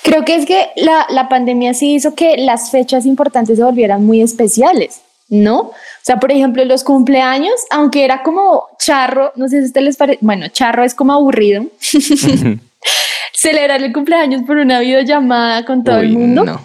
Creo 0.02 0.24
que 0.24 0.36
es 0.36 0.46
que 0.46 0.70
la, 0.76 1.06
la 1.10 1.28
pandemia 1.28 1.74
sí 1.74 1.94
hizo 1.94 2.14
que 2.14 2.36
las 2.36 2.70
fechas 2.70 3.06
importantes 3.06 3.56
se 3.56 3.64
volvieran 3.64 4.04
muy 4.04 4.22
especiales. 4.22 5.02
¿no? 5.28 5.72
O 6.06 6.12
sea, 6.12 6.20
por 6.20 6.30
ejemplo, 6.30 6.64
los 6.64 6.84
cumpleaños, 6.84 7.54
aunque 7.70 8.04
era 8.04 8.22
como 8.22 8.68
charro, 8.78 9.32
no 9.34 9.48
sé 9.48 9.56
si 9.58 9.62
a 9.64 9.66
ustedes 9.66 9.84
les 9.84 9.96
parece, 9.96 10.18
bueno, 10.22 10.46
charro 10.48 10.84
es 10.84 10.94
como 10.94 11.12
aburrido. 11.12 11.66
Celebrar 13.34 13.82
el 13.82 13.92
cumpleaños 13.92 14.42
por 14.46 14.56
una 14.58 14.78
videollamada 14.80 15.64
con 15.64 15.82
todo 15.82 15.98
el 15.98 16.10
mundo. 16.10 16.44
No 16.44 16.60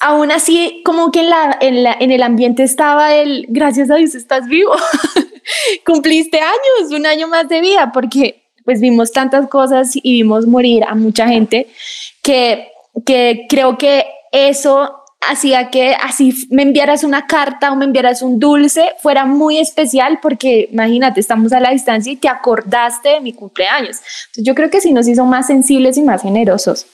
aún 0.00 0.30
así, 0.30 0.82
como 0.84 1.10
que 1.10 1.20
en, 1.20 1.30
la, 1.30 1.58
en, 1.60 1.82
la, 1.82 1.96
en 2.00 2.10
el 2.10 2.22
ambiente 2.22 2.62
estaba 2.62 3.14
el, 3.14 3.46
gracias 3.48 3.90
a 3.90 3.96
Dios 3.96 4.14
estás 4.14 4.46
vivo, 4.46 4.72
cumpliste 5.86 6.40
años, 6.40 6.92
un 6.92 7.06
año 7.06 7.28
más 7.28 7.48
de 7.48 7.60
vida, 7.60 7.90
porque 7.92 8.42
pues 8.64 8.80
vimos 8.80 9.12
tantas 9.12 9.48
cosas 9.48 9.92
y 9.94 10.12
vimos 10.12 10.46
morir 10.46 10.84
a 10.84 10.94
mucha 10.94 11.28
gente 11.28 11.66
que, 12.22 12.68
que 13.04 13.46
creo 13.48 13.76
que 13.76 14.06
eso 14.32 14.99
hacía 15.20 15.70
que 15.70 15.94
así 15.94 16.46
me 16.50 16.62
enviaras 16.62 17.04
una 17.04 17.26
carta 17.26 17.72
o 17.72 17.76
me 17.76 17.84
enviaras 17.84 18.22
un 18.22 18.38
dulce 18.38 18.92
fuera 19.00 19.26
muy 19.26 19.58
especial 19.58 20.18
porque 20.20 20.68
imagínate, 20.72 21.20
estamos 21.20 21.52
a 21.52 21.60
la 21.60 21.70
distancia 21.70 22.12
y 22.12 22.16
te 22.16 22.28
acordaste 22.28 23.10
de 23.10 23.20
mi 23.20 23.32
cumpleaños. 23.32 23.98
Entonces 24.28 24.44
yo 24.44 24.54
creo 24.54 24.70
que 24.70 24.80
sí 24.80 24.92
nos 24.92 25.06
hizo 25.08 25.24
más 25.24 25.46
sensibles 25.46 25.96
y 25.96 26.02
más 26.02 26.22
generosos. 26.22 26.86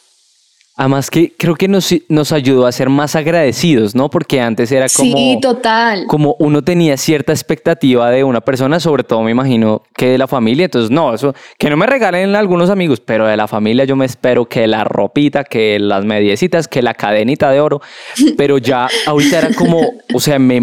Además 0.79 1.09
que 1.09 1.33
creo 1.37 1.55
que 1.55 1.69
nos, 1.69 1.95
nos 2.11 2.33
ayudó 2.33 2.67
a 2.67 2.73
ser 2.73 2.91
más 2.91 3.17
agradecidos, 3.17 3.95
¿no? 3.95 4.11
Porque 4.11 4.43
antes 4.43 4.71
era 4.71 4.87
como... 4.95 5.17
Sí, 5.17 5.39
total. 5.41 6.05
Como 6.07 6.37
uno 6.39 6.63
tenía 6.63 6.99
cierta 6.99 7.33
expectativa 7.33 8.11
de 8.11 8.25
una 8.25 8.43
persona, 8.43 8.79
sobre 8.79 9.03
todo 9.03 9.23
me 9.23 9.31
imagino 9.31 9.83
que 9.97 10.11
de 10.11 10.19
la 10.19 10.27
familia. 10.27 10.67
Entonces, 10.67 10.91
no, 10.91 11.15
eso, 11.15 11.35
que 11.59 11.71
no 11.71 11.79
me 11.79 11.87
regalen 11.87 12.37
algunos 12.37 12.69
amigos, 12.69 13.01
pero 13.01 13.27
de 13.27 13.39
la 13.39 13.49
familia 13.49 13.87
yo 13.87 13.97
me 13.97 14.05
espero 14.05 14.45
que 14.45 14.67
la 14.67 14.85
ropita, 14.85 15.45
que 15.45 15.79
las 15.79 16.05
mediecitas, 16.05 16.69
que 16.69 16.83
la 16.83 16.93
cadenita 16.93 17.51
de 17.51 17.61
oro. 17.61 17.81
Pero 18.37 18.59
ya 18.59 18.87
ahorita 19.07 19.39
era 19.39 19.55
como, 19.55 19.81
o 20.13 20.21
sea, 20.21 20.39
me 20.39 20.61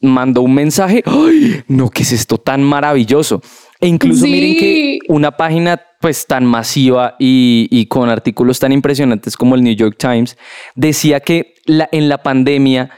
mandó 0.00 0.42
un 0.42 0.54
mensaje, 0.54 1.02
¡ay! 1.06 1.62
No, 1.68 1.90
¿qué 1.90 2.02
es 2.02 2.12
esto 2.12 2.38
tan 2.38 2.62
maravilloso? 2.62 3.40
E 3.80 3.88
incluso 3.88 4.26
miren 4.26 4.56
que 4.56 4.98
una 5.08 5.32
página 5.32 5.80
pues 6.00 6.26
tan 6.26 6.44
masiva 6.44 7.16
y, 7.18 7.86
con 7.86 8.10
artículos 8.10 8.58
tan 8.58 8.72
impresionantes 8.72 9.36
como 9.36 9.54
el 9.54 9.62
New 9.62 9.74
York 9.74 9.96
Times 9.98 10.36
decía 10.74 11.20
que 11.20 11.54
la, 11.66 11.88
en 11.92 12.08
la 12.08 12.22
pandemia 12.22 12.90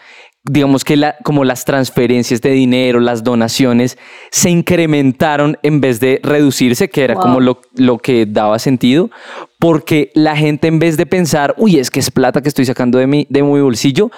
digamos 0.49 0.85
que 0.85 0.97
la, 0.97 1.17
como 1.25 1.45
las 1.45 1.65
transferencias 1.65 2.41
de 2.41 2.51
dinero, 2.51 3.01
las 3.01 3.25
donaciones 3.25 3.99
se 4.31 4.49
incrementaron 4.49 5.59
en 5.63 5.81
vez 5.81 5.99
de 5.99 6.21
reducirse, 6.23 6.89
que 6.89 7.03
era 7.03 7.15
como 7.15 7.41
lo, 7.41 7.61
lo, 7.75 7.99
que 7.99 8.27
daba 8.27 8.59
sentido, 8.59 9.11
porque 9.59 10.13
la 10.15 10.37
gente 10.37 10.69
en 10.69 10.79
vez 10.79 10.97
de 10.97 11.07
pensar, 11.07 11.55
uy, 11.59 11.79
es 11.79 11.91
que 11.91 11.99
es 11.99 12.11
plata 12.11 12.43
que 12.43 12.49
estoy 12.49 12.65
sacando 12.65 12.99
de 12.99 13.09
mi, 13.09 13.27
de 13.29 13.43
mi 13.43 13.61
bolsillo, 13.61 14.11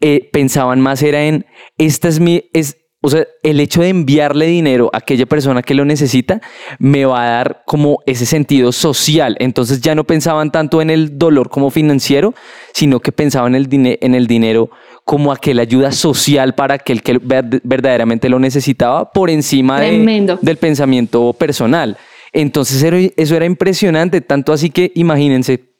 eh, 0.00 0.28
pensaban 0.32 0.80
más 0.80 1.02
era 1.02 1.24
en, 1.24 1.46
esta 1.78 2.08
es 2.08 2.20
mi, 2.20 2.44
es, 2.52 2.76
o 3.06 3.10
sea, 3.10 3.24
el 3.44 3.60
hecho 3.60 3.82
de 3.82 3.90
enviarle 3.90 4.46
dinero 4.46 4.90
a 4.92 4.98
aquella 4.98 5.26
persona 5.26 5.62
que 5.62 5.74
lo 5.74 5.84
necesita 5.84 6.40
me 6.80 7.04
va 7.04 7.22
a 7.22 7.30
dar 7.30 7.62
como 7.64 8.00
ese 8.04 8.26
sentido 8.26 8.72
social. 8.72 9.36
Entonces 9.38 9.80
ya 9.80 9.94
no 9.94 10.02
pensaban 10.02 10.50
tanto 10.50 10.82
en 10.82 10.90
el 10.90 11.16
dolor 11.16 11.48
como 11.48 11.70
financiero, 11.70 12.34
sino 12.74 12.98
que 12.98 13.12
pensaban 13.12 13.54
en 13.54 13.62
el, 13.72 13.98
en 14.00 14.14
el 14.16 14.26
dinero 14.26 14.70
como 15.04 15.30
aquella 15.30 15.62
ayuda 15.62 15.92
social 15.92 16.56
para 16.56 16.74
aquel 16.74 17.04
que 17.04 17.20
verdaderamente 17.22 18.28
lo 18.28 18.40
necesitaba 18.40 19.12
por 19.12 19.30
encima 19.30 19.80
del 19.80 20.56
pensamiento 20.56 21.32
personal. 21.32 21.96
Entonces 22.32 23.12
eso 23.16 23.36
era 23.36 23.44
impresionante, 23.44 24.20
tanto 24.20 24.52
así 24.52 24.70
que 24.70 24.90
imagínense 24.96 25.75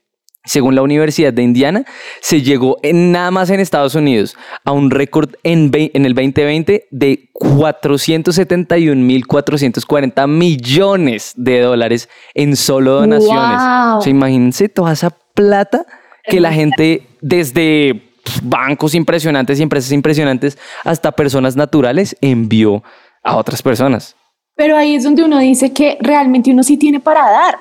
Según 0.47 0.75
la 0.75 0.81
Universidad 0.83 1.35
de 1.35 1.43
Indiana, 1.43 1.85
se 2.21 2.41
llegó 2.41 2.79
en, 2.83 3.13
nada 3.13 3.31
más 3.31 3.51
en 3.51 3.61
Estados 3.61 3.95
Unidos 3.95 4.35
a 4.65 4.73
un 4.73 4.91
récord 4.91 5.35
en, 5.43 5.71
en 5.75 6.07
el 6.07 6.15
2020 6.15 6.87
de 6.91 7.29
471.440 7.35 10.29
millones 10.29 11.35
de 11.37 11.61
dólares 11.61 12.09
en 12.35 12.57
solo 12.57 13.01
donaciones. 13.01 13.59
Wow. 13.59 13.99
O 13.99 14.01
sea, 14.01 14.11
imagínense 14.11 14.71
toda 14.71 14.93
esa 14.93 15.11
plata 15.35 15.85
que 16.25 16.41
la 16.41 16.53
gente 16.53 17.07
desde 17.21 18.07
bancos 18.43 18.95
impresionantes 18.95 19.59
y 19.59 19.63
empresas 19.63 19.93
impresionantes 19.93 20.59
hasta 20.85 21.13
personas 21.13 21.57
naturales 21.57 22.17
envió 22.21 22.83
a 23.23 23.37
otras 23.37 23.63
personas. 23.63 24.17
Pero 24.55 24.77
ahí 24.77 24.95
es 24.95 25.05
donde 25.05 25.23
uno 25.23 25.39
dice 25.39 25.73
que 25.73 25.99
realmente 26.01 26.51
uno 26.51 26.63
sí 26.63 26.77
tiene 26.77 26.99
para 26.99 27.31
dar. 27.31 27.57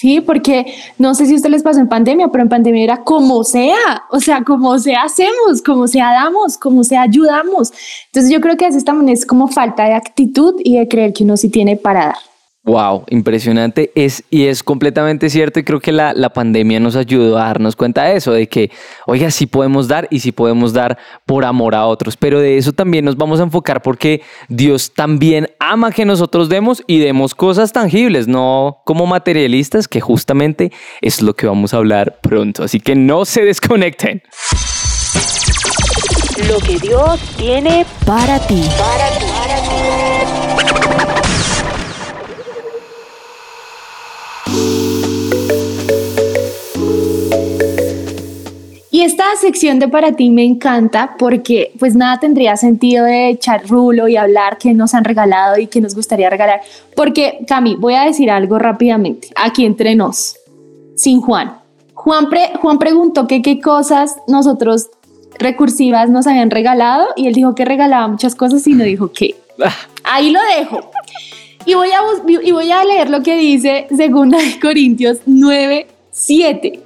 Sí, 0.00 0.20
porque 0.20 0.64
no 0.96 1.12
sé 1.12 1.26
si 1.26 1.32
a 1.32 1.34
ustedes 1.34 1.50
les 1.50 1.62
pasó 1.64 1.80
en 1.80 1.88
pandemia, 1.88 2.28
pero 2.28 2.44
en 2.44 2.48
pandemia 2.48 2.84
era 2.84 2.96
como 3.02 3.42
sea, 3.42 4.04
o 4.12 4.20
sea, 4.20 4.44
como 4.44 4.78
sea 4.78 5.02
hacemos, 5.02 5.60
como 5.66 5.88
sea 5.88 6.12
damos, 6.12 6.56
como 6.56 6.84
sea 6.84 7.02
ayudamos. 7.02 7.72
Entonces 8.06 8.30
yo 8.30 8.40
creo 8.40 8.56
que 8.56 8.66
a 8.66 8.68
veces 8.68 8.84
también 8.84 9.08
es 9.08 9.26
como 9.26 9.48
falta 9.48 9.86
de 9.86 9.94
actitud 9.94 10.54
y 10.62 10.78
de 10.78 10.86
creer 10.86 11.12
que 11.12 11.24
uno 11.24 11.36
sí 11.36 11.48
tiene 11.48 11.76
para 11.76 12.06
dar. 12.06 12.27
Wow, 12.68 13.04
impresionante. 13.08 13.92
Es, 13.94 14.24
y 14.28 14.44
es 14.44 14.62
completamente 14.62 15.30
cierto 15.30 15.58
y 15.58 15.64
creo 15.64 15.80
que 15.80 15.90
la, 15.90 16.12
la 16.12 16.34
pandemia 16.34 16.78
nos 16.80 16.96
ayudó 16.96 17.38
a 17.38 17.44
darnos 17.44 17.76
cuenta 17.76 18.04
de 18.04 18.16
eso, 18.16 18.32
de 18.32 18.46
que, 18.46 18.70
oiga, 19.06 19.30
sí 19.30 19.46
podemos 19.46 19.88
dar 19.88 20.06
y 20.10 20.20
sí 20.20 20.32
podemos 20.32 20.74
dar 20.74 20.98
por 21.24 21.46
amor 21.46 21.74
a 21.74 21.86
otros, 21.86 22.18
pero 22.18 22.40
de 22.40 22.58
eso 22.58 22.74
también 22.74 23.06
nos 23.06 23.16
vamos 23.16 23.40
a 23.40 23.44
enfocar 23.44 23.80
porque 23.80 24.20
Dios 24.50 24.92
también 24.92 25.48
ama 25.58 25.92
que 25.92 26.04
nosotros 26.04 26.50
demos 26.50 26.82
y 26.86 26.98
demos 26.98 27.34
cosas 27.34 27.72
tangibles, 27.72 28.28
no 28.28 28.82
como 28.84 29.06
materialistas, 29.06 29.88
que 29.88 30.02
justamente 30.02 30.70
es 31.00 31.22
lo 31.22 31.32
que 31.32 31.46
vamos 31.46 31.72
a 31.72 31.78
hablar 31.78 32.18
pronto. 32.20 32.64
Así 32.64 32.80
que 32.80 32.94
no 32.94 33.24
se 33.24 33.46
desconecten. 33.46 34.22
Lo 36.46 36.58
que 36.58 36.78
Dios 36.78 37.18
tiene 37.38 37.86
para 38.04 38.38
ti. 38.40 38.62
Y 48.98 49.02
esta 49.02 49.26
sección 49.40 49.78
de 49.78 49.86
para 49.86 50.10
ti 50.10 50.28
me 50.28 50.42
encanta 50.42 51.14
porque 51.20 51.70
pues 51.78 51.94
nada 51.94 52.18
tendría 52.18 52.56
sentido 52.56 53.04
de 53.04 53.28
echar 53.28 53.64
rulo 53.68 54.08
y 54.08 54.16
hablar 54.16 54.58
que 54.58 54.74
nos 54.74 54.92
han 54.92 55.04
regalado 55.04 55.56
y 55.56 55.68
que 55.68 55.80
nos 55.80 55.94
gustaría 55.94 56.28
regalar. 56.28 56.62
Porque 56.96 57.38
Cami, 57.46 57.76
voy 57.76 57.94
a 57.94 58.02
decir 58.02 58.28
algo 58.28 58.58
rápidamente, 58.58 59.28
aquí 59.36 59.64
entre 59.64 59.94
nos, 59.94 60.34
sin 60.96 61.20
Juan. 61.20 61.58
Juan, 61.94 62.28
pre- 62.28 62.50
Juan 62.60 62.80
preguntó 62.80 63.28
que 63.28 63.40
qué 63.40 63.60
cosas 63.60 64.16
nosotros 64.26 64.88
recursivas 65.38 66.10
nos 66.10 66.26
habían 66.26 66.50
regalado 66.50 67.06
y 67.14 67.28
él 67.28 67.34
dijo 67.34 67.54
que 67.54 67.64
regalaba 67.64 68.08
muchas 68.08 68.34
cosas 68.34 68.66
y 68.66 68.72
no 68.72 68.82
dijo 68.82 69.12
qué. 69.12 69.36
Ah, 69.64 69.72
Ahí 70.02 70.32
lo 70.32 70.40
dejo. 70.58 70.80
Y 71.66 71.74
voy 71.74 71.90
a, 71.90 72.00
y 72.42 72.50
voy 72.50 72.72
a 72.72 72.84
leer 72.84 73.10
lo 73.10 73.22
que 73.22 73.36
dice 73.36 73.86
2 73.90 74.08
Corintios 74.60 75.18
9, 75.24 75.86
7, 76.10 76.80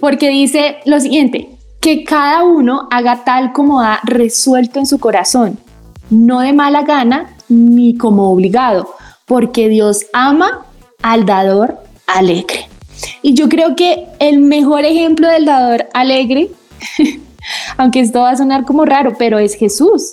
porque 0.00 0.28
dice 0.28 0.78
lo 0.86 0.98
siguiente, 0.98 1.50
que 1.82 2.04
cada 2.04 2.44
uno 2.44 2.86
haga 2.92 3.24
tal 3.24 3.52
como 3.52 3.80
ha 3.80 3.98
resuelto 4.04 4.78
en 4.78 4.86
su 4.86 5.00
corazón, 5.00 5.58
no 6.10 6.38
de 6.38 6.52
mala 6.52 6.82
gana 6.82 7.34
ni 7.48 7.96
como 7.96 8.30
obligado, 8.30 8.94
porque 9.26 9.68
Dios 9.68 10.06
ama 10.12 10.64
al 11.02 11.26
dador 11.26 11.78
alegre. 12.06 12.68
Y 13.20 13.34
yo 13.34 13.48
creo 13.48 13.74
que 13.74 14.06
el 14.20 14.38
mejor 14.38 14.84
ejemplo 14.84 15.28
del 15.28 15.44
dador 15.44 15.88
alegre, 15.92 16.50
aunque 17.76 17.98
esto 17.98 18.20
va 18.20 18.30
a 18.30 18.36
sonar 18.36 18.64
como 18.64 18.84
raro, 18.84 19.14
pero 19.18 19.40
es 19.40 19.56
Jesús. 19.56 20.12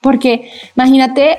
Porque 0.00 0.50
imagínate, 0.74 1.38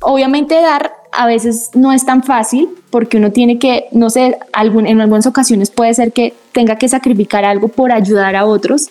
obviamente 0.00 0.54
dar 0.60 0.92
a 1.10 1.26
veces 1.26 1.70
no 1.74 1.92
es 1.92 2.06
tan 2.06 2.22
fácil 2.22 2.68
porque 2.90 3.16
uno 3.16 3.32
tiene 3.32 3.58
que, 3.58 3.86
no 3.90 4.10
sé, 4.10 4.38
en 4.54 5.00
algunas 5.00 5.26
ocasiones 5.26 5.72
puede 5.72 5.92
ser 5.92 6.12
que 6.12 6.34
tenga 6.52 6.76
que 6.76 6.88
sacrificar 6.88 7.44
algo 7.44 7.68
por 7.68 7.92
ayudar 7.92 8.36
a 8.36 8.46
otros, 8.46 8.90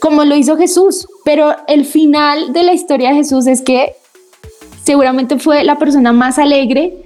como 0.00 0.24
lo 0.24 0.36
hizo 0.36 0.56
Jesús. 0.56 1.06
Pero 1.24 1.54
el 1.68 1.84
final 1.84 2.52
de 2.52 2.62
la 2.62 2.72
historia 2.72 3.10
de 3.10 3.16
Jesús 3.16 3.46
es 3.46 3.62
que 3.62 3.94
seguramente 4.84 5.38
fue 5.38 5.64
la 5.64 5.78
persona 5.78 6.12
más 6.12 6.38
alegre 6.38 6.96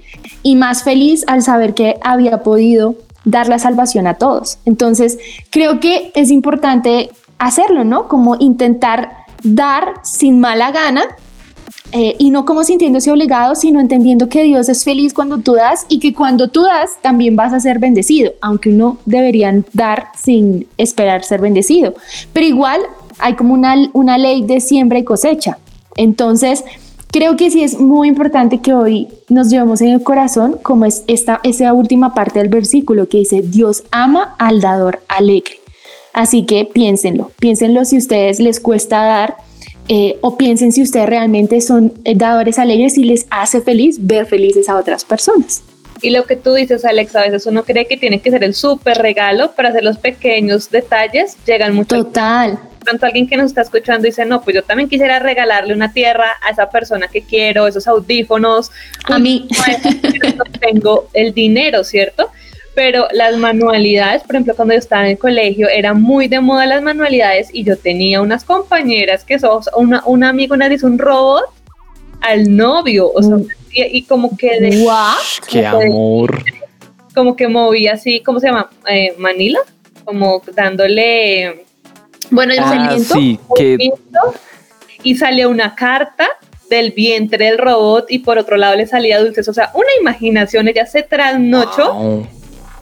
y 0.43 0.55
más 0.55 0.83
feliz 0.83 1.23
al 1.27 1.41
saber 1.41 1.73
que 1.73 1.97
había 2.01 2.43
podido 2.43 2.95
dar 3.25 3.47
la 3.47 3.59
salvación 3.59 4.07
a 4.07 4.15
todos. 4.15 4.59
Entonces, 4.65 5.17
creo 5.49 5.79
que 5.79 6.11
es 6.15 6.31
importante 6.31 7.09
hacerlo, 7.37 7.83
¿no? 7.83 8.07
Como 8.07 8.35
intentar 8.39 9.25
dar 9.43 9.95
sin 10.03 10.39
mala 10.39 10.71
gana 10.71 11.03
eh, 11.91 12.15
y 12.19 12.29
no 12.29 12.45
como 12.45 12.63
sintiéndose 12.63 13.11
obligado, 13.11 13.55
sino 13.55 13.79
entendiendo 13.79 14.29
que 14.29 14.43
Dios 14.43 14.69
es 14.69 14.83
feliz 14.83 15.13
cuando 15.13 15.39
tú 15.39 15.53
das 15.53 15.85
y 15.89 15.99
que 15.99 16.13
cuando 16.13 16.49
tú 16.49 16.61
das 16.61 16.91
también 17.01 17.35
vas 17.35 17.51
a 17.51 17.59
ser 17.59 17.79
bendecido, 17.79 18.31
aunque 18.41 18.69
uno 18.69 18.97
debería 19.05 19.53
dar 19.73 20.09
sin 20.21 20.67
esperar 20.77 21.23
ser 21.23 21.41
bendecido. 21.41 21.95
Pero 22.31 22.45
igual 22.45 22.81
hay 23.17 23.33
como 23.35 23.53
una, 23.53 23.75
una 23.93 24.17
ley 24.17 24.43
de 24.43 24.61
siembra 24.61 24.99
y 24.99 25.03
cosecha. 25.03 25.57
Entonces, 25.95 26.63
creo 27.11 27.35
que 27.35 27.49
sí 27.49 27.63
es 27.63 27.79
muy 27.79 28.07
importante 28.07 28.59
que 28.59 28.73
hoy 28.73 29.07
nos 29.27 29.49
llevemos 29.49 29.81
en 29.81 29.89
el 29.89 30.03
corazón, 30.03 30.57
como 30.61 30.85
es 30.85 31.03
esta, 31.07 31.39
esa 31.43 31.73
última 31.73 32.13
parte 32.13 32.37
del 32.39 32.49
versículo 32.49 33.09
que 33.09 33.19
dice, 33.19 33.41
Dios 33.41 33.83
ama 33.89 34.35
al 34.37 34.61
dador 34.61 34.99
alegre. 35.07 35.55
Así 36.13 36.45
que 36.45 36.65
piénsenlo, 36.65 37.31
piénsenlo 37.39 37.83
si 37.85 37.97
ustedes 37.97 38.39
les 38.39 38.59
cuesta 38.59 39.03
dar 39.03 39.37
eh, 39.91 40.17
o 40.21 40.37
piensen 40.37 40.71
si 40.71 40.83
ustedes 40.83 41.09
realmente 41.09 41.59
son 41.61 41.93
eh, 42.05 42.13
dadores 42.15 42.59
alegres 42.59 42.95
y 42.95 43.05
les 43.05 43.25
hace 43.31 43.59
feliz 43.59 43.97
ver 43.99 44.27
felices 44.27 44.69
a 44.69 44.77
otras 44.77 45.03
personas. 45.03 45.63
Y 46.01 46.11
lo 46.11 46.25
que 46.25 46.35
tú 46.35 46.53
dices, 46.53 46.85
Alex, 46.85 47.15
a 47.15 47.21
veces 47.23 47.47
uno 47.47 47.63
cree 47.63 47.87
que 47.87 47.97
tiene 47.97 48.21
que 48.21 48.29
ser 48.29 48.43
el 48.43 48.53
súper 48.53 48.99
regalo, 48.99 49.51
pero 49.55 49.69
hacer 49.69 49.83
los 49.83 49.97
pequeños 49.97 50.69
detalles 50.69 51.37
llegan 51.43 51.73
mucho. 51.73 51.95
al 51.95 52.05
Total. 52.05 52.59
pronto 52.85 53.07
alguien 53.07 53.27
que 53.27 53.35
nos 53.35 53.47
está 53.47 53.61
escuchando 53.61 54.05
dice, 54.05 54.25
no, 54.25 54.41
pues 54.41 54.55
yo 54.55 54.63
también 54.63 54.87
quisiera 54.87 55.17
regalarle 55.17 55.73
una 55.73 55.91
tierra 55.91 56.27
a 56.47 56.51
esa 56.51 56.69
persona 56.69 57.07
que 57.07 57.23
quiero, 57.23 57.65
esos 57.65 57.87
audífonos. 57.87 58.71
A 59.05 59.17
mí. 59.17 59.47
no 60.37 60.43
tengo 60.59 61.09
el 61.13 61.33
dinero, 61.33 61.83
¿cierto? 61.83 62.29
Pero 62.79 63.09
las 63.11 63.35
manualidades, 63.35 64.23
por 64.23 64.35
ejemplo, 64.35 64.55
cuando 64.55 64.73
yo 64.73 64.79
estaba 64.79 65.03
en 65.03 65.09
el 65.11 65.17
colegio, 65.17 65.67
era 65.67 65.93
muy 65.93 66.29
de 66.29 66.39
moda 66.39 66.65
las 66.65 66.81
manualidades 66.81 67.49
y 67.51 67.65
yo 67.65 67.75
tenía 67.77 68.21
unas 68.21 68.45
compañeras 68.45 69.25
que 69.25 69.37
son, 69.37 69.61
una, 69.75 70.01
un 70.05 70.23
amigo 70.23 70.53
una 70.55 70.69
vez 70.69 70.77
hizo 70.77 70.87
un 70.87 70.97
robot 70.97 71.43
al 72.21 72.55
novio, 72.55 73.11
o 73.13 73.21
sea, 73.21 73.35
Mm. 73.35 73.47
y, 73.73 73.97
y 73.97 74.03
como 74.03 74.37
que 74.37 74.61
de, 74.61 74.81
What? 74.83 75.17
qué 75.49 75.65
amor. 75.65 76.41
como 77.13 77.35
que 77.35 77.49
movía 77.49 77.95
así, 77.95 78.21
¿cómo 78.21 78.39
se 78.39 78.47
llama? 78.47 78.69
Eh, 78.87 79.13
Manila, 79.17 79.59
como 80.05 80.41
dándole, 80.55 81.65
bueno, 82.31 82.53
yo 82.55 82.61
Ah, 82.63 82.87
viento? 82.93 83.13
sí, 83.13 83.37
que 83.57 83.77
y 85.03 85.15
salía 85.15 85.49
una 85.49 85.75
carta 85.75 86.29
del 86.69 86.91
vientre 86.91 87.43
del 87.43 87.57
robot 87.57 88.05
y 88.09 88.19
por 88.19 88.37
otro 88.37 88.55
lado 88.55 88.77
le 88.77 88.87
salía 88.87 89.19
dulces, 89.19 89.49
o 89.49 89.53
sea, 89.53 89.69
una 89.73 89.89
imaginación, 89.99 90.69
ella 90.69 90.85
se 90.85 91.03
trasnochó. 91.03 91.93
Wow. 91.93 92.27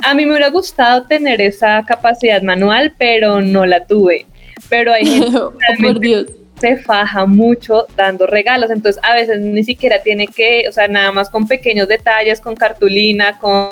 A 0.04 0.14
mí 0.14 0.26
me 0.26 0.32
hubiera 0.32 0.50
gustado 0.50 1.04
tener 1.04 1.42
esa 1.42 1.84
capacidad 1.84 2.42
manual, 2.42 2.94
pero 2.98 3.42
no 3.42 3.66
la 3.66 3.86
tuve. 3.86 4.26
Pero 4.70 4.94
hay 4.94 5.06
gente 5.06 5.38
Oh, 5.38 5.54
por 5.82 6.00
Dios. 6.00 6.28
se 6.60 6.78
faja 6.78 7.26
mucho 7.26 7.88
dando 7.96 8.26
regalos, 8.28 8.72
entonces 8.72 9.02
a 9.04 9.14
veces 9.14 9.40
ni 9.40 9.64
siquiera 9.64 10.02
tiene 10.02 10.28
que, 10.28 10.66
o 10.68 10.72
sea, 10.72 10.88
nada 10.88 11.12
más 11.12 11.30
con 11.30 11.48
pequeños 11.48 11.88
detalles, 11.88 12.42
con 12.42 12.56
cartulina, 12.56 13.38
con 13.40 13.70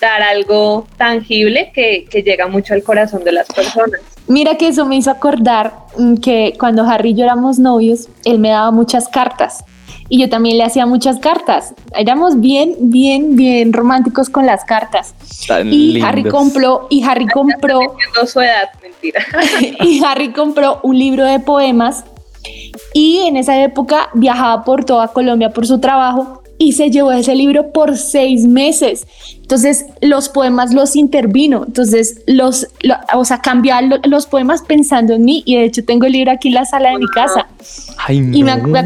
dar 0.00 0.22
algo 0.22 0.86
tangible 0.96 1.72
que, 1.74 2.06
que 2.10 2.22
llega 2.22 2.46
mucho 2.46 2.72
al 2.72 2.82
corazón 2.82 3.22
de 3.24 3.32
las 3.32 3.46
personas. 3.48 4.00
Mira 4.28 4.56
que 4.56 4.68
eso 4.68 4.86
me 4.86 4.96
hizo 4.96 5.10
acordar 5.10 5.72
mm, 5.98 6.14
que 6.16 6.54
cuando 6.58 6.88
Harry 6.88 7.10
y 7.10 7.14
yo 7.14 7.24
éramos 7.24 7.58
novios, 7.58 8.08
él 8.24 8.38
me 8.38 8.50
daba 8.50 8.70
muchas 8.70 9.08
cartas 9.08 9.64
y 10.10 10.20
yo 10.20 10.28
también 10.28 10.58
le 10.58 10.64
hacía 10.64 10.84
muchas 10.84 11.20
cartas. 11.20 11.72
Éramos 11.96 12.40
bien, 12.40 12.74
bien, 12.80 13.36
bien 13.36 13.72
románticos 13.72 14.28
con 14.28 14.44
las 14.44 14.64
cartas. 14.64 15.14
Tan 15.46 15.72
Y 15.72 16.02
Harry 16.02 16.24
compró, 16.24 16.88
y 16.90 17.02
Harry 17.04 17.28
compró, 17.28 17.96
su 18.26 18.40
edad, 18.40 18.68
mentira. 18.82 19.24
y 19.84 20.04
Harry 20.04 20.32
compró 20.32 20.80
un 20.82 20.98
libro 20.98 21.24
de 21.24 21.38
poemas 21.38 22.04
y 22.92 23.18
en 23.18 23.36
esa 23.36 23.62
época 23.62 24.10
viajaba 24.14 24.64
por 24.64 24.84
toda 24.84 25.08
Colombia 25.08 25.50
por 25.50 25.66
su 25.66 25.78
trabajo 25.78 26.39
y 26.60 26.72
se 26.72 26.90
llevó 26.90 27.10
ese 27.10 27.34
libro 27.34 27.72
por 27.72 27.96
seis 27.96 28.46
meses. 28.46 29.06
Entonces 29.40 29.86
los 30.02 30.28
poemas 30.28 30.74
los 30.74 30.94
intervino, 30.94 31.64
entonces 31.66 32.20
los, 32.26 32.68
o 33.14 33.24
sea, 33.24 33.40
cambió 33.40 33.74
los 34.04 34.26
poemas 34.26 34.60
pensando 34.60 35.14
en 35.14 35.24
mí 35.24 35.42
y 35.46 35.56
de 35.56 35.64
hecho 35.64 35.82
tengo 35.86 36.04
el 36.04 36.12
libro 36.12 36.32
aquí 36.32 36.48
en 36.48 36.54
la 36.54 36.66
sala 36.66 36.90
de 36.90 36.98
mi 36.98 37.06
casa. 37.06 37.46
Ay, 37.96 38.20
no. 38.20 38.36
Y 38.36 38.44
me, 38.44 38.56
me 38.58 38.84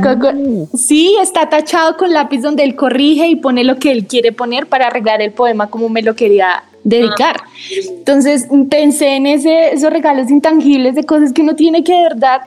sí, 0.79 1.17
está 1.21 1.49
tachado 1.49 1.97
con 1.97 2.13
lápiz 2.13 2.43
donde 2.43 2.63
él 2.63 2.77
corrige 2.77 3.27
y 3.27 3.35
pone 3.35 3.65
lo 3.65 3.77
que 3.81 3.91
él 3.91 4.07
quiere 4.07 4.31
poner 4.31 4.69
para 4.69 4.87
arreglar 4.87 5.21
el 5.21 5.33
poema 5.33 5.67
como 5.67 5.89
me 5.89 6.01
lo 6.01 6.15
quería 6.15 6.63
dedicar. 6.85 7.43
Entonces 7.89 8.47
pensé 8.71 9.17
en 9.17 9.27
ese, 9.27 9.75
esos 9.75 9.91
regalos 9.91 10.31
intangibles 10.31 10.95
de 10.95 11.03
cosas 11.03 11.33
que 11.33 11.43
uno 11.43 11.57
tiene 11.57 11.83
que 11.83 11.93
de 11.93 12.03
verdad 12.05 12.43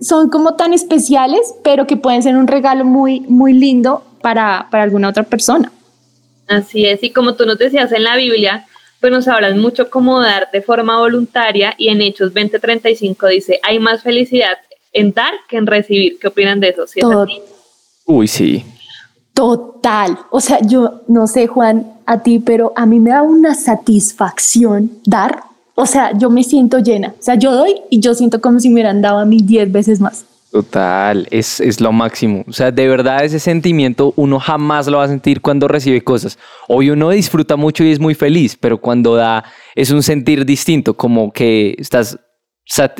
son 0.00 0.30
como 0.30 0.54
tan 0.54 0.72
especiales, 0.72 1.54
pero 1.62 1.86
que 1.86 1.98
pueden 1.98 2.22
ser 2.22 2.34
un 2.36 2.46
regalo 2.46 2.86
muy, 2.86 3.20
muy 3.20 3.52
lindo 3.52 4.02
para, 4.24 4.68
para 4.70 4.84
alguna 4.84 5.10
otra 5.10 5.22
persona. 5.22 5.70
Así 6.48 6.86
es, 6.86 7.02
y 7.02 7.10
como 7.10 7.34
tú 7.34 7.44
nos 7.44 7.58
decías 7.58 7.92
en 7.92 8.04
la 8.04 8.16
Biblia, 8.16 8.64
pues 8.98 9.12
nos 9.12 9.28
hablan 9.28 9.60
mucho 9.60 9.90
como 9.90 10.18
dar 10.18 10.48
de 10.50 10.62
forma 10.62 10.98
voluntaria 10.98 11.74
y 11.76 11.88
en 11.88 12.00
Hechos 12.00 12.32
20:35 12.32 13.28
dice, 13.28 13.60
hay 13.62 13.78
más 13.78 14.02
felicidad 14.02 14.56
en 14.94 15.12
dar 15.12 15.34
que 15.46 15.58
en 15.58 15.66
recibir. 15.66 16.18
¿Qué 16.18 16.28
opinan 16.28 16.58
de 16.58 16.70
eso? 16.70 16.86
Uy, 18.06 18.26
sí. 18.26 18.64
Total. 19.34 20.18
O 20.30 20.40
sea, 20.40 20.58
yo 20.62 21.02
no 21.06 21.26
sé, 21.26 21.46
Juan, 21.46 21.92
a 22.06 22.22
ti, 22.22 22.38
pero 22.38 22.72
a 22.76 22.86
mí 22.86 23.00
me 23.00 23.10
da 23.10 23.20
una 23.20 23.54
satisfacción 23.54 24.90
dar. 25.04 25.42
O 25.74 25.84
sea, 25.84 26.16
yo 26.16 26.30
me 26.30 26.44
siento 26.44 26.78
llena. 26.78 27.08
O 27.18 27.22
sea, 27.22 27.34
yo 27.34 27.52
doy 27.52 27.74
y 27.90 28.00
yo 28.00 28.14
siento 28.14 28.40
como 28.40 28.58
si 28.58 28.68
me 28.68 28.76
hubieran 28.76 29.02
dado 29.02 29.18
a 29.18 29.26
mí 29.26 29.42
10 29.42 29.70
veces 29.70 30.00
más. 30.00 30.24
Total, 30.54 31.26
es, 31.32 31.58
es, 31.58 31.80
lo 31.80 31.90
máximo. 31.90 32.44
O 32.46 32.52
sea, 32.52 32.70
de 32.70 32.86
verdad 32.86 33.24
ese 33.24 33.40
sentimiento 33.40 34.14
uno 34.14 34.38
jamás 34.38 34.86
lo 34.86 34.98
va 34.98 35.02
a 35.02 35.08
sentir 35.08 35.40
cuando 35.40 35.66
recibe 35.66 36.00
cosas. 36.00 36.38
Hoy 36.68 36.90
uno 36.90 37.10
disfruta 37.10 37.56
mucho 37.56 37.82
y 37.82 37.90
es 37.90 37.98
muy 37.98 38.14
feliz, 38.14 38.56
pero 38.60 38.78
cuando 38.78 39.16
da 39.16 39.42
es 39.74 39.90
un 39.90 40.04
sentir 40.04 40.46
distinto, 40.46 40.94
como 40.94 41.32
que 41.32 41.74
estás, 41.76 42.20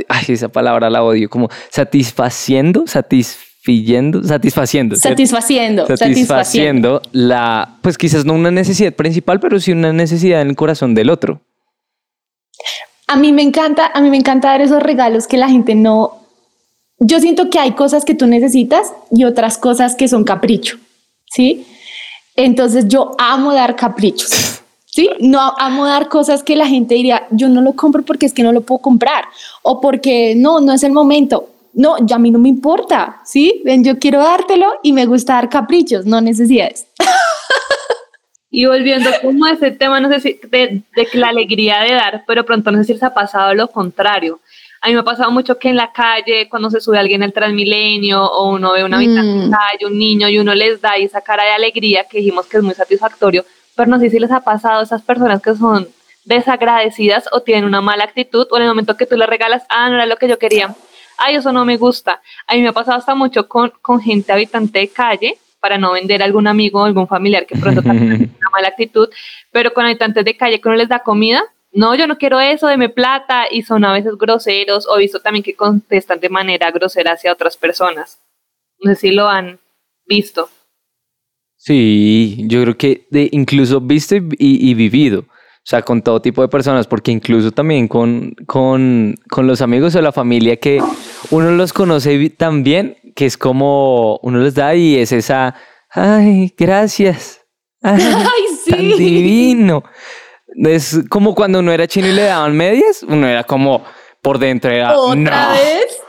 ay, 0.08 0.24
esa 0.26 0.48
palabra 0.48 0.90
la 0.90 1.04
odio, 1.04 1.30
como 1.30 1.48
satisfaciendo, 1.70 2.88
satisfiendo, 2.88 4.24
satisfaciendo. 4.24 4.96
Satisfaciendo. 4.96 5.86
Satisfaciendo 5.96 7.02
la, 7.12 7.78
pues 7.82 7.96
quizás 7.96 8.24
no 8.24 8.32
una 8.32 8.50
necesidad 8.50 8.92
principal, 8.94 9.38
pero 9.38 9.60
sí 9.60 9.70
una 9.70 9.92
necesidad 9.92 10.42
en 10.42 10.48
el 10.48 10.56
corazón 10.56 10.96
del 10.96 11.08
otro. 11.08 11.40
A 13.06 13.14
mí 13.14 13.32
me 13.32 13.42
encanta, 13.42 13.92
a 13.94 14.00
mí 14.00 14.10
me 14.10 14.16
encanta 14.16 14.48
dar 14.48 14.60
esos 14.60 14.82
regalos 14.82 15.28
que 15.28 15.36
la 15.36 15.48
gente 15.48 15.76
no 15.76 16.23
yo 16.98 17.20
siento 17.20 17.50
que 17.50 17.58
hay 17.58 17.72
cosas 17.72 18.04
que 18.04 18.14
tú 18.14 18.26
necesitas 18.26 18.92
y 19.10 19.24
otras 19.24 19.58
cosas 19.58 19.96
que 19.96 20.08
son 20.08 20.24
capricho, 20.24 20.78
¿sí? 21.26 21.66
Entonces 22.36 22.88
yo 22.88 23.12
amo 23.18 23.52
dar 23.52 23.76
caprichos, 23.76 24.62
¿sí? 24.86 25.10
No 25.20 25.54
amo 25.58 25.86
dar 25.86 26.08
cosas 26.08 26.42
que 26.42 26.56
la 26.56 26.66
gente 26.66 26.94
diría, 26.94 27.26
yo 27.30 27.48
no 27.48 27.62
lo 27.62 27.74
compro 27.74 28.02
porque 28.02 28.26
es 28.26 28.32
que 28.32 28.42
no 28.42 28.52
lo 28.52 28.62
puedo 28.62 28.78
comprar 28.80 29.24
o 29.62 29.80
porque 29.80 30.34
no, 30.36 30.60
no 30.60 30.72
es 30.72 30.82
el 30.82 30.92
momento. 30.92 31.50
No, 31.76 31.96
ya 32.06 32.16
a 32.16 32.18
mí 32.20 32.30
no 32.30 32.38
me 32.38 32.48
importa, 32.48 33.20
¿sí? 33.24 33.60
Ven, 33.64 33.82
yo 33.82 33.98
quiero 33.98 34.20
dártelo 34.20 34.74
y 34.84 34.92
me 34.92 35.06
gusta 35.06 35.34
dar 35.34 35.48
caprichos, 35.48 36.06
no 36.06 36.20
necesidades. 36.20 36.86
Y 38.56 38.66
volviendo 38.66 39.10
como 39.20 39.46
a 39.46 39.50
ese 39.50 39.72
tema, 39.72 39.98
no 39.98 40.08
sé 40.08 40.20
si 40.20 40.40
de, 40.48 40.84
la 41.14 41.30
alegría 41.30 41.80
de 41.80 41.92
dar, 41.92 42.22
pero 42.24 42.44
pronto 42.44 42.70
no 42.70 42.78
sé 42.78 42.84
si 42.84 42.92
les 42.92 43.02
ha 43.02 43.12
pasado 43.12 43.52
lo 43.52 43.66
contrario 43.66 44.38
a 44.84 44.88
mí 44.88 44.92
me 44.92 45.00
ha 45.00 45.04
pasado 45.04 45.30
mucho 45.30 45.58
que 45.58 45.70
en 45.70 45.76
la 45.76 45.92
calle, 45.92 46.46
cuando 46.46 46.68
se 46.68 46.78
sube 46.78 46.98
alguien 46.98 47.22
al 47.22 47.32
Transmilenio 47.32 48.22
o 48.22 48.50
uno 48.50 48.74
ve 48.74 48.84
una 48.84 48.98
habitación 48.98 49.48
mm. 49.48 49.86
un 49.86 49.98
niño 49.98 50.28
y 50.28 50.38
uno 50.38 50.54
les 50.54 50.82
da 50.82 50.96
esa 50.96 51.22
cara 51.22 51.42
de 51.42 51.52
alegría 51.52 52.04
que 52.04 52.18
dijimos 52.18 52.44
que 52.44 52.58
es 52.58 52.62
muy 52.62 52.74
satisfactorio, 52.74 53.46
pero 53.74 53.90
no 53.90 53.98
sé 53.98 54.10
si 54.10 54.18
les 54.18 54.30
ha 54.30 54.40
pasado 54.40 54.80
a 54.80 54.82
esas 54.82 55.00
personas 55.00 55.40
que 55.40 55.54
son 55.54 55.88
desagradecidas 56.26 57.30
o 57.32 57.40
tienen 57.40 57.64
una 57.64 57.80
mala 57.80 58.04
actitud 58.04 58.46
o 58.50 58.56
en 58.58 58.64
el 58.64 58.68
momento 58.68 58.94
que 58.94 59.06
tú 59.06 59.16
le 59.16 59.24
regalas, 59.26 59.62
ah, 59.70 59.88
no 59.88 59.94
era 59.94 60.04
lo 60.04 60.16
que 60.16 60.28
yo 60.28 60.38
quería, 60.38 60.74
ay, 61.16 61.36
eso 61.36 61.50
no 61.50 61.64
me 61.64 61.78
gusta. 61.78 62.20
A 62.46 62.54
mí 62.54 62.60
me 62.60 62.68
ha 62.68 62.72
pasado 62.72 62.98
hasta 62.98 63.14
mucho 63.14 63.48
con, 63.48 63.72
con 63.80 64.02
gente 64.02 64.34
habitante 64.34 64.80
de 64.80 64.88
calle, 64.88 65.38
para 65.60 65.78
no 65.78 65.92
vender 65.92 66.20
a 66.20 66.26
algún 66.26 66.46
amigo 66.46 66.82
o 66.82 66.84
algún 66.84 67.08
familiar 67.08 67.46
que 67.46 67.56
pronto 67.56 67.80
tiene 67.82 68.16
una 68.16 68.50
mala 68.52 68.68
actitud, 68.68 69.08
pero 69.50 69.72
con 69.72 69.86
habitantes 69.86 70.22
de 70.26 70.36
calle 70.36 70.60
que 70.60 70.68
uno 70.68 70.76
les 70.76 70.90
da 70.90 70.98
comida, 70.98 71.42
no, 71.74 71.94
yo 71.96 72.06
no 72.06 72.16
quiero 72.18 72.40
eso, 72.40 72.68
deme 72.68 72.88
plata, 72.88 73.46
y 73.50 73.62
son 73.62 73.84
a 73.84 73.92
veces 73.92 74.12
groseros, 74.16 74.86
o 74.88 74.96
visto 74.96 75.20
también 75.20 75.42
que 75.42 75.56
contestan 75.56 76.20
de 76.20 76.28
manera 76.28 76.70
grosera 76.70 77.12
hacia 77.12 77.32
otras 77.32 77.56
personas. 77.56 78.20
No 78.80 78.94
sé 78.94 79.00
si 79.00 79.10
lo 79.10 79.28
han 79.28 79.58
visto. 80.06 80.48
Sí, 81.56 82.44
yo 82.46 82.62
creo 82.62 82.76
que 82.76 83.06
de 83.10 83.28
incluso 83.32 83.80
visto 83.80 84.14
y, 84.16 84.74
vivido. 84.74 85.20
O 85.20 85.66
sea, 85.66 85.82
con 85.82 86.02
todo 86.02 86.20
tipo 86.20 86.42
de 86.42 86.48
personas, 86.48 86.86
porque 86.86 87.10
incluso 87.10 87.50
también 87.50 87.88
con, 87.88 88.34
con, 88.46 89.14
con, 89.30 89.46
los 89.46 89.62
amigos 89.62 89.96
o 89.96 90.02
la 90.02 90.12
familia 90.12 90.56
que 90.56 90.78
uno 91.30 91.52
los 91.52 91.72
conoce 91.72 92.28
tan 92.30 92.62
bien 92.62 92.98
que 93.16 93.24
es 93.24 93.38
como 93.38 94.18
uno 94.18 94.40
les 94.40 94.54
da 94.54 94.74
y 94.74 94.96
es 94.96 95.10
esa, 95.12 95.54
ay, 95.90 96.52
gracias. 96.56 97.40
Ay, 97.82 97.98
sí. 98.62 98.70
Tan 98.70 98.88
divino. 98.96 99.84
Es 100.56 101.00
como 101.08 101.34
cuando 101.34 101.58
uno 101.60 101.72
era 101.72 101.86
chino 101.86 102.08
y 102.08 102.12
le 102.12 102.22
daban 102.22 102.56
medias, 102.56 103.02
uno 103.02 103.26
era 103.26 103.44
como 103.44 103.84
por 104.20 104.38
dentro 104.38 104.70
era 104.70 104.96
¿Otra 104.96 105.16
no, 105.16 105.52
vez? 105.52 106.00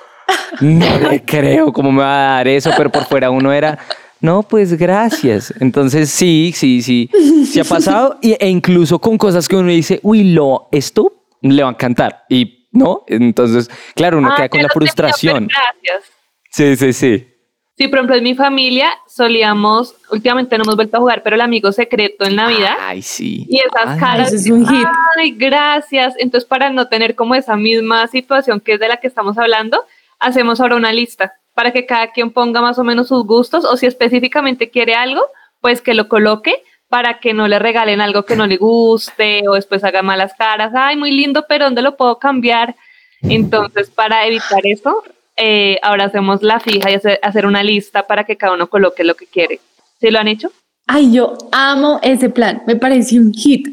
No 0.62 1.10
le 1.10 1.24
creo 1.24 1.74
cómo 1.74 1.92
me 1.92 2.02
va 2.02 2.14
a 2.14 2.36
dar 2.38 2.48
eso, 2.48 2.72
pero 2.78 2.92
por 2.92 3.06
fuera 3.06 3.30
uno 3.30 3.52
era 3.52 3.78
no, 4.22 4.44
pues 4.44 4.74
gracias. 4.78 5.54
Entonces 5.60 6.10
sí, 6.10 6.52
sí, 6.56 6.82
sí, 6.82 7.10
se 7.52 7.62
ha 7.62 7.64
pasado 7.64 8.18
e 8.22 8.50
incluso 8.50 9.00
con 9.00 9.18
cosas 9.18 9.48
que 9.48 9.56
uno 9.56 9.70
dice, 9.70 10.00
uy, 10.04 10.34
lo, 10.34 10.68
esto 10.72 11.28
le 11.42 11.62
va 11.62 11.70
a 11.70 11.74
encantar 11.74 12.26
y 12.30 12.68
no, 12.72 13.04
entonces 13.08 13.70
claro, 13.94 14.18
uno 14.18 14.30
ah, 14.32 14.36
queda 14.36 14.50
con 14.50 14.64
la 14.64 14.70
frustración. 14.70 15.48
Gracias. 15.48 16.12
Sí, 16.50 16.76
sí, 16.76 16.94
sí. 16.94 17.35
Sí, 17.78 17.90
por 17.90 18.00
ejemplo, 18.00 18.16
en 18.16 18.24
mi 18.24 18.36
familia 18.36 18.90
solíamos, 19.06 19.96
últimamente 20.10 20.58
no 20.58 20.64
hemos 20.64 20.78
vuelto 20.78 20.96
a 20.96 21.00
jugar, 21.02 21.24
pero 21.24 21.36
el 21.36 21.42
amigo 21.42 21.74
secreto 21.74 22.24
en 22.24 22.38
Navidad. 22.38 22.78
Ay, 22.80 23.02
sí. 23.02 23.46
Y 23.50 23.60
esas 23.60 24.00
caras. 24.00 24.32
es 24.32 24.50
un 24.50 24.66
hit. 24.66 24.88
Ay, 25.18 25.32
gracias. 25.32 26.16
Entonces, 26.18 26.48
para 26.48 26.70
no 26.70 26.88
tener 26.88 27.16
como 27.16 27.36
esa 27.36 27.58
misma 27.58 28.08
situación 28.08 28.62
que 28.62 28.74
es 28.74 28.80
de 28.80 28.88
la 28.88 28.98
que 28.98 29.08
estamos 29.08 29.38
hablando, 29.38 29.84
hacemos 30.20 30.62
ahora 30.62 30.78
una 30.78 30.94
lista 30.94 31.34
para 31.54 31.72
que 31.72 31.86
cada 31.86 32.12
quien 32.12 32.32
ponga 32.32 32.62
más 32.62 32.80
o 32.80 32.84
menos 32.86 33.10
sus 33.10 33.26
gustos 33.26 33.66
o 33.66 33.76
si 33.76 33.88
específicamente 33.88 34.70
quiere 34.70 34.96
algo, 34.96 35.22
pues 35.60 35.82
que 35.82 35.94
lo 35.94 36.08
coloque 36.08 36.64
para 36.88 37.20
que 37.20 37.34
no 37.34 37.48
le 37.50 37.60
regalen 37.60 38.00
algo 38.00 38.24
que 38.24 38.38
no 38.38 38.48
le 38.48 38.56
guste 38.56 39.48
o 39.50 39.56
después 39.56 39.84
haga 39.84 40.02
malas 40.02 40.34
caras. 40.38 40.72
Ay, 40.74 40.96
muy 40.96 41.12
lindo, 41.12 41.46
pero 41.50 41.66
¿dónde 41.66 41.82
lo 41.82 41.98
puedo 41.98 42.20
cambiar? 42.20 42.76
Entonces, 43.22 43.90
para 43.90 44.26
evitar 44.26 44.66
eso, 44.66 45.04
eh, 45.38 45.78
ahora 45.82 46.06
hacemos 46.06 46.42
la 46.42 46.60
fija 46.60 46.90
y 46.90 46.96
hacer, 47.22 47.46
una 47.46 47.64
lista 47.64 48.08
para 48.08 48.24
que 48.24 48.38
cada 48.38 48.54
uno 48.54 48.68
coloque 48.68 49.04
lo 49.04 49.16
que 49.16 49.28
quiere. 49.28 49.60
¿Sí 50.00 50.10
lo 50.10 50.20
han 50.20 50.28
hecho? 50.28 50.52
Ay, 50.88 51.12
yo 51.12 51.38
amo 51.52 52.00
ese 52.04 52.30
plan, 52.30 52.64
me 52.68 52.76
parece 52.76 53.20
un 53.20 53.34
hit. 53.34 53.68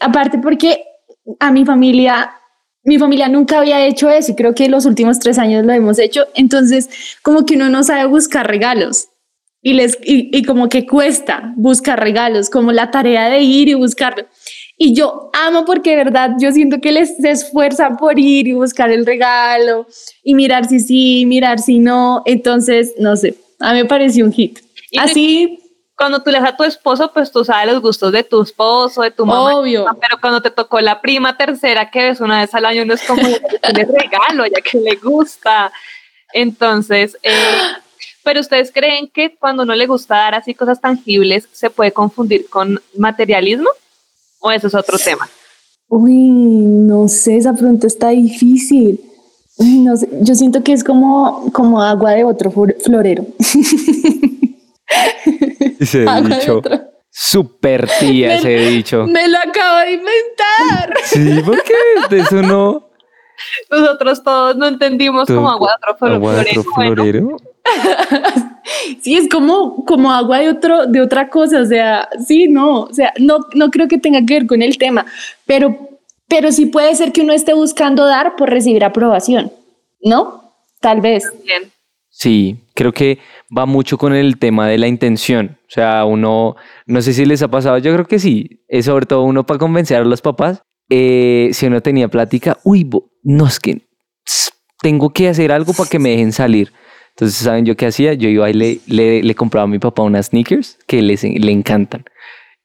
Aparte 0.00 0.38
porque 0.38 0.84
a 1.40 1.50
mi 1.50 1.64
familia, 1.64 2.32
mi 2.82 2.98
familia 2.98 3.28
nunca 3.28 3.58
había 3.58 3.84
hecho 3.86 4.10
eso 4.10 4.32
y 4.32 4.34
creo 4.34 4.54
que 4.54 4.68
los 4.68 4.84
últimos 4.84 5.18
tres 5.18 5.38
años 5.38 5.64
lo 5.64 5.72
hemos 5.72 5.98
hecho. 5.98 6.26
Entonces, 6.34 6.88
como 7.22 7.46
que 7.46 7.54
uno 7.54 7.68
no 7.68 7.82
sabe 7.82 8.06
buscar 8.06 8.46
regalos 8.46 9.08
y, 9.62 9.74
les, 9.74 9.98
y 10.02 10.42
como 10.44 10.68
que 10.68 10.86
cuesta 10.86 11.52
buscar 11.56 11.98
regalos, 12.00 12.50
como 12.50 12.72
la 12.72 12.90
tarea 12.90 13.28
de 13.30 13.40
ir 13.40 13.68
y 13.68 13.74
buscarlo. 13.74 14.26
Y 14.78 14.94
yo 14.94 15.30
amo 15.32 15.64
porque 15.64 15.90
de 15.90 15.96
verdad 15.96 16.32
yo 16.38 16.52
siento 16.52 16.80
que 16.80 16.92
les 16.92 17.16
se 17.16 17.30
esfuerzan 17.30 17.96
por 17.96 18.18
ir 18.18 18.46
y 18.46 18.52
buscar 18.52 18.90
el 18.90 19.06
regalo 19.06 19.86
y 20.22 20.34
mirar 20.34 20.66
si 20.66 20.80
sí, 20.80 21.24
mirar 21.26 21.58
si 21.58 21.78
no. 21.78 22.22
Entonces, 22.26 22.94
no 22.98 23.16
sé, 23.16 23.36
a 23.58 23.72
mí 23.72 23.80
me 23.80 23.84
pareció 23.86 24.24
un 24.24 24.32
hit. 24.32 24.58
Así. 24.98 25.60
Cuando 25.98 26.22
tú 26.22 26.30
le 26.30 26.38
das 26.38 26.50
a 26.50 26.56
tu 26.58 26.64
esposo, 26.64 27.10
pues 27.10 27.32
tú 27.32 27.42
sabes 27.42 27.72
los 27.72 27.80
gustos 27.80 28.12
de 28.12 28.22
tu 28.22 28.42
esposo, 28.42 29.00
de 29.00 29.10
tu 29.10 29.24
mamá. 29.24 29.56
Obvio. 29.56 29.86
Pero 29.98 30.20
cuando 30.20 30.42
te 30.42 30.50
tocó 30.50 30.78
la 30.82 31.00
prima 31.00 31.38
tercera 31.38 31.90
que 31.90 32.08
ves 32.08 32.20
una 32.20 32.40
vez 32.42 32.54
al 32.54 32.66
año, 32.66 32.84
no 32.84 32.92
es 32.92 33.02
como 33.04 33.22
le 33.22 33.38
regalo, 33.62 34.44
ya 34.44 34.60
que 34.60 34.78
le 34.78 34.96
gusta. 34.96 35.72
Entonces, 36.34 37.16
eh, 37.22 37.32
pero 38.22 38.40
ustedes 38.40 38.70
creen 38.72 39.08
que 39.08 39.36
cuando 39.36 39.64
no 39.64 39.74
le 39.74 39.86
gusta 39.86 40.16
dar 40.16 40.34
así 40.34 40.52
cosas 40.52 40.82
tangibles, 40.82 41.48
se 41.52 41.70
puede 41.70 41.92
confundir 41.92 42.46
con 42.50 42.78
materialismo? 42.98 43.70
¿O 44.46 44.52
eso 44.52 44.68
es 44.68 44.74
otro 44.76 44.96
tema? 44.96 45.28
Uy, 45.88 46.14
no 46.16 47.08
sé, 47.08 47.36
esa 47.36 47.52
pregunta 47.52 47.88
está 47.88 48.10
difícil. 48.10 49.00
no 49.58 49.96
sé, 49.96 50.08
yo 50.20 50.36
siento 50.36 50.62
que 50.62 50.72
es 50.72 50.84
como, 50.84 51.50
como 51.52 51.82
agua 51.82 52.12
de 52.12 52.22
otro 52.22 52.52
florero. 52.52 53.26
Ese 55.80 56.06
dicho. 56.22 56.62
Super 57.10 57.88
tía 57.98 58.36
ese 58.36 58.56
dicho. 58.56 59.04
Me 59.06 59.26
lo 59.26 59.38
acabo 59.38 59.80
de 59.80 59.92
inventar. 59.92 60.94
Sí, 61.04 61.42
porque 61.44 61.74
de 62.10 62.20
eso 62.20 62.42
no. 62.42 62.88
Nosotros 63.70 64.22
todos 64.22 64.56
no 64.56 64.66
entendimos 64.68 65.26
como 65.26 65.50
agua 65.50 65.70
de 65.70 65.76
otro 65.76 65.96
florero. 65.98 66.16
Agua 66.16 66.34
de 66.34 66.50
otro 66.50 66.62
florero. 66.62 67.36
sí, 69.02 69.16
es 69.16 69.28
como, 69.28 69.84
como 69.84 70.12
agua 70.12 70.38
de, 70.40 70.50
otro, 70.50 70.86
de 70.86 71.00
otra 71.00 71.28
cosa, 71.28 71.60
o 71.60 71.66
sea, 71.66 72.08
sí, 72.26 72.48
no, 72.48 72.82
o 72.82 72.92
sea, 72.92 73.12
no, 73.18 73.38
no 73.54 73.70
creo 73.70 73.88
que 73.88 73.98
tenga 73.98 74.24
que 74.24 74.34
ver 74.34 74.46
con 74.46 74.62
el 74.62 74.78
tema, 74.78 75.06
pero, 75.46 75.76
pero 76.28 76.52
sí 76.52 76.66
puede 76.66 76.94
ser 76.94 77.12
que 77.12 77.22
uno 77.22 77.32
esté 77.32 77.54
buscando 77.54 78.04
dar 78.06 78.36
por 78.36 78.50
recibir 78.50 78.84
aprobación, 78.84 79.52
¿no? 80.00 80.52
Tal 80.80 81.00
vez. 81.00 81.24
Bien. 81.44 81.70
Sí, 82.10 82.56
creo 82.74 82.92
que 82.92 83.18
va 83.56 83.66
mucho 83.66 83.98
con 83.98 84.14
el 84.14 84.38
tema 84.38 84.66
de 84.68 84.78
la 84.78 84.86
intención. 84.86 85.58
O 85.68 85.70
sea, 85.70 86.04
uno, 86.06 86.56
no 86.86 87.02
sé 87.02 87.12
si 87.12 87.26
les 87.26 87.42
ha 87.42 87.48
pasado, 87.48 87.76
yo 87.78 87.92
creo 87.92 88.06
que 88.06 88.18
sí, 88.18 88.62
es 88.68 88.86
sobre 88.86 89.04
todo 89.06 89.22
uno 89.24 89.44
para 89.44 89.58
convencer 89.58 89.98
a 89.98 90.04
los 90.04 90.22
papás. 90.22 90.62
eh, 90.88 91.50
si 91.52 91.66
uno 91.66 91.80
tenía 91.82 92.08
plática, 92.08 92.58
uy, 92.64 92.84
bo- 92.84 93.10
no 93.22 93.46
es 93.46 93.58
que 93.60 93.82
tengo 94.80 95.10
que 95.10 95.28
hacer 95.28 95.50
algo 95.52 95.72
para 95.72 95.90
que 95.90 95.98
me 95.98 96.10
dejen 96.10 96.32
salir. 96.32 96.72
Entonces, 97.16 97.38
¿saben 97.38 97.64
yo 97.64 97.76
qué 97.76 97.86
hacía? 97.86 98.12
Yo 98.12 98.28
iba 98.28 98.50
y 98.50 98.52
le, 98.52 98.78
le, 98.86 99.22
le 99.22 99.34
compraba 99.34 99.64
a 99.64 99.66
mi 99.66 99.78
papá 99.78 100.02
unas 100.02 100.26
sneakers 100.26 100.76
que 100.86 101.00
les, 101.00 101.22
le 101.22 101.50
encantan. 101.50 102.04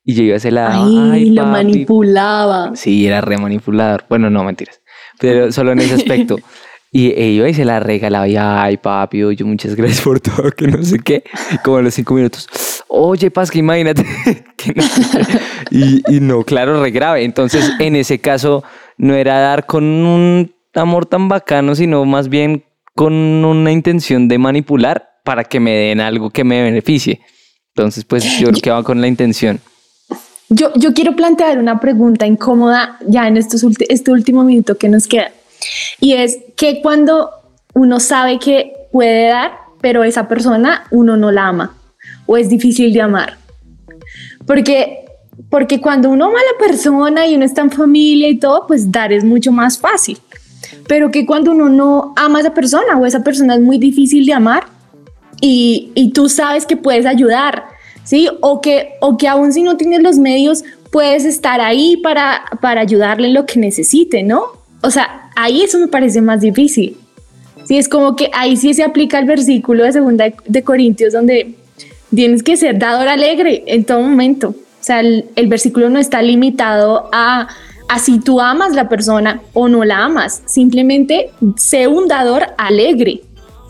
Y 0.04 0.14
yo 0.14 0.24
iba 0.24 0.34
a 0.34 0.38
hacer 0.38 0.52
la... 0.52 0.74
Ay, 0.74 1.30
lo 1.30 1.44
papi". 1.44 1.52
manipulaba. 1.52 2.76
Sí, 2.76 3.08
era 3.08 3.22
re 3.22 3.38
manipulador. 3.38 4.04
Bueno, 4.10 4.30
no, 4.30 4.44
mentiras. 4.44 4.82
Pero 5.20 5.54
solo 5.54 5.72
en 5.72 5.80
ese 5.80 5.96
aspecto. 5.96 6.38
Y 6.94 7.12
e 7.12 7.30
iba 7.30 7.48
y 7.48 7.54
se 7.54 7.64
la 7.64 7.80
regalaba 7.80 8.28
y, 8.28 8.36
ay, 8.36 8.76
papi, 8.76 9.24
oye, 9.24 9.46
muchas 9.46 9.76
gracias 9.76 10.02
por 10.02 10.20
todo, 10.20 10.52
que 10.52 10.68
no 10.68 10.84
sé 10.84 11.00
qué. 11.00 11.24
Como 11.64 11.78
a 11.78 11.82
los 11.82 11.94
cinco 11.94 12.16
minutos, 12.16 12.50
oye, 12.90 13.32
Paz, 13.32 13.50
que 13.50 13.60
imagínate. 13.60 14.06
que 14.58 14.74
no 14.74 14.84
sé 14.84 15.22
y, 15.72 16.04
y 16.14 16.20
no, 16.20 16.44
claro, 16.44 16.84
re 16.84 16.92
grave. 16.92 17.24
Entonces, 17.24 17.72
en 17.80 17.96
ese 17.96 18.20
caso, 18.20 18.66
no 18.98 19.16
era 19.16 19.40
dar 19.40 19.66
con 19.66 19.86
un 19.86 20.54
amor 20.74 21.06
tan 21.06 21.30
bacano, 21.30 21.76
sino 21.76 22.04
más 22.04 22.28
bien 22.28 22.66
con 22.96 23.14
una 23.14 23.72
intención 23.72 24.28
de 24.28 24.38
manipular 24.38 25.10
para 25.24 25.44
que 25.44 25.60
me 25.60 25.72
den 25.72 26.00
algo 26.00 26.30
que 26.30 26.44
me 26.44 26.62
beneficie. 26.62 27.22
Entonces, 27.76 28.04
pues 28.04 28.24
yo 28.40 28.50
creo 28.50 28.62
que 28.62 28.70
va 28.72 28.84
con 28.84 29.00
la 29.00 29.08
intención. 29.08 29.60
Yo, 30.50 30.74
yo 30.76 30.94
quiero 30.94 31.16
plantear 31.16 31.58
una 31.58 31.80
pregunta 31.80 32.26
incómoda 32.26 32.98
ya 33.08 33.28
en 33.28 33.38
estos 33.38 33.66
este 33.88 34.12
último 34.12 34.44
minuto 34.44 34.78
que 34.78 34.90
nos 34.90 35.08
queda. 35.08 35.32
Y 36.00 36.14
es 36.14 36.40
que 36.58 36.82
cuando 36.82 37.30
uno 37.74 38.00
sabe 38.00 38.40
que 38.40 38.74
puede 38.92 39.28
dar, 39.28 39.52
pero 39.80 40.04
esa 40.04 40.28
persona 40.28 40.84
uno 40.92 41.16
no 41.16 41.32
la 41.32 41.48
ama 41.48 41.76
o 42.26 42.38
es 42.38 42.50
difícil 42.50 42.92
de 42.94 43.02
amar. 43.02 43.38
Porque, 44.46 45.06
porque 45.50 45.80
cuando 45.80 46.10
uno 46.10 46.26
ama 46.26 46.40
a 46.40 46.52
la 46.54 46.68
persona 46.68 47.28
y 47.28 47.36
uno 47.36 47.46
está 47.46 47.62
en 47.62 47.72
familia 47.72 48.28
y 48.28 48.38
todo, 48.38 48.68
pues 48.68 48.92
dar 48.92 49.14
es 49.14 49.24
mucho 49.24 49.52
más 49.52 49.78
fácil. 49.78 50.18
Pero 50.88 51.12
que 51.12 51.26
cuando 51.26 51.52
uno 51.52 51.70
no 51.70 52.14
ama 52.16 52.40
a 52.40 52.42
esa 52.42 52.54
persona 52.54 52.98
o 52.98 53.06
esa 53.06 53.24
persona 53.24 53.56
es 53.56 53.62
muy 53.62 53.78
difícil 53.78 54.26
de 54.26 54.34
amar 54.34 54.66
y, 55.42 55.92
y 55.96 56.12
tú 56.12 56.30
sabes 56.30 56.66
que 56.66 56.78
puedes 56.78 57.06
ayudar, 57.06 57.64
¿sí? 58.04 58.30
O 58.42 58.62
que, 58.62 58.94
o 59.02 59.18
que 59.18 59.28
aún 59.28 59.54
si 59.54 59.64
no 59.64 59.78
tienes 59.78 60.02
los 60.02 60.18
medios, 60.18 60.64
puedes 60.92 61.26
estar 61.26 61.62
ahí 61.62 61.98
para, 61.98 62.44
para 62.62 62.82
ayudarle 62.82 63.28
en 63.28 63.34
lo 63.34 63.46
que 63.46 63.60
necesite, 63.60 64.24
¿no? 64.24 64.44
O 64.82 64.92
sea, 64.92 65.30
ahí 65.36 65.62
eso 65.62 65.80
me 65.80 65.88
parece 65.88 66.22
más 66.22 66.42
difícil. 66.42 66.98
Sí, 67.64 67.78
es 67.78 67.88
como 67.88 68.16
que 68.16 68.30
ahí 68.34 68.58
sí 68.58 68.74
se 68.74 68.84
aplica 68.84 69.20
el 69.20 69.26
versículo 69.26 69.84
de 69.84 69.94
segunda 69.94 70.26
de, 70.46 70.64
Corintios 70.64 71.14
donde 71.14 71.56
tienes 72.14 72.44
que 72.44 72.58
ser 72.58 72.78
dador 72.80 73.08
alegre 73.08 73.64
en 73.68 73.86
todo 73.86 74.02
momento. 74.02 74.50
O 74.50 74.84
sea, 74.84 75.00
el, 75.00 75.26
el 75.36 75.48
versículo 75.48 75.90
no 75.90 76.00
está 76.00 76.22
limitado 76.22 77.10
a, 77.14 77.48
a 77.92 78.00
si 78.00 78.20
tú 78.20 78.40
amas 78.40 78.72
la 78.72 78.88
persona 78.88 79.42
o 79.52 79.68
no 79.68 79.84
la 79.84 80.06
amas. 80.06 80.44
Simplemente 80.46 81.32
sé 81.58 81.90
un 81.90 82.08
dador 82.08 82.48
alegre. 82.58 83.22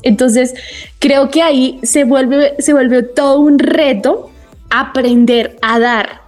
Entonces, 0.04 0.54
creo 1.00 1.32
que 1.32 1.42
ahí 1.42 1.80
se 1.82 2.04
vuelve, 2.04 2.54
se 2.60 2.72
vuelve 2.72 3.02
todo 3.02 3.40
un 3.40 3.58
reto 3.58 4.30
aprender 4.70 5.58
a 5.64 5.80
dar 5.80 6.22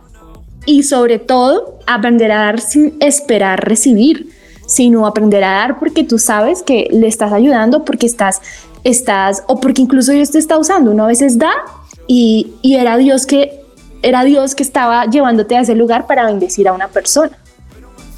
y 0.66 0.82
sobre 0.82 1.20
todo 1.20 1.78
aprender 1.86 2.32
a 2.32 2.40
dar 2.40 2.62
sin 2.62 2.96
esperar 3.00 3.64
recibir, 3.64 4.28
sino 4.66 5.06
aprender 5.06 5.44
a 5.44 5.52
dar 5.52 5.78
porque 5.78 6.04
tú 6.04 6.18
sabes 6.18 6.64
que 6.64 6.88
le 6.92 7.06
estás 7.06 7.32
ayudando, 7.32 7.86
porque 7.86 8.08
estás, 8.08 8.42
estás, 8.84 9.44
o 9.46 9.60
porque 9.60 9.84
incluso 9.84 10.14
Dios 10.14 10.32
te 10.32 10.40
está 10.40 10.58
usando. 10.58 10.90
Uno 10.90 11.04
a 11.04 11.08
veces 11.08 11.38
da 11.38 11.54
y, 12.08 12.54
y 12.64 12.78
era 12.78 12.98
Dios 12.98 13.28
que 13.28 13.62
era 14.02 14.24
Dios 14.24 14.56
que 14.56 14.64
estaba 14.64 15.06
llevándote 15.06 15.56
a 15.56 15.62
ese 15.62 15.76
lugar 15.76 16.08
para 16.08 16.26
bendecir 16.26 16.68
a 16.68 16.74
una 16.74 16.88
persona. 16.88 17.38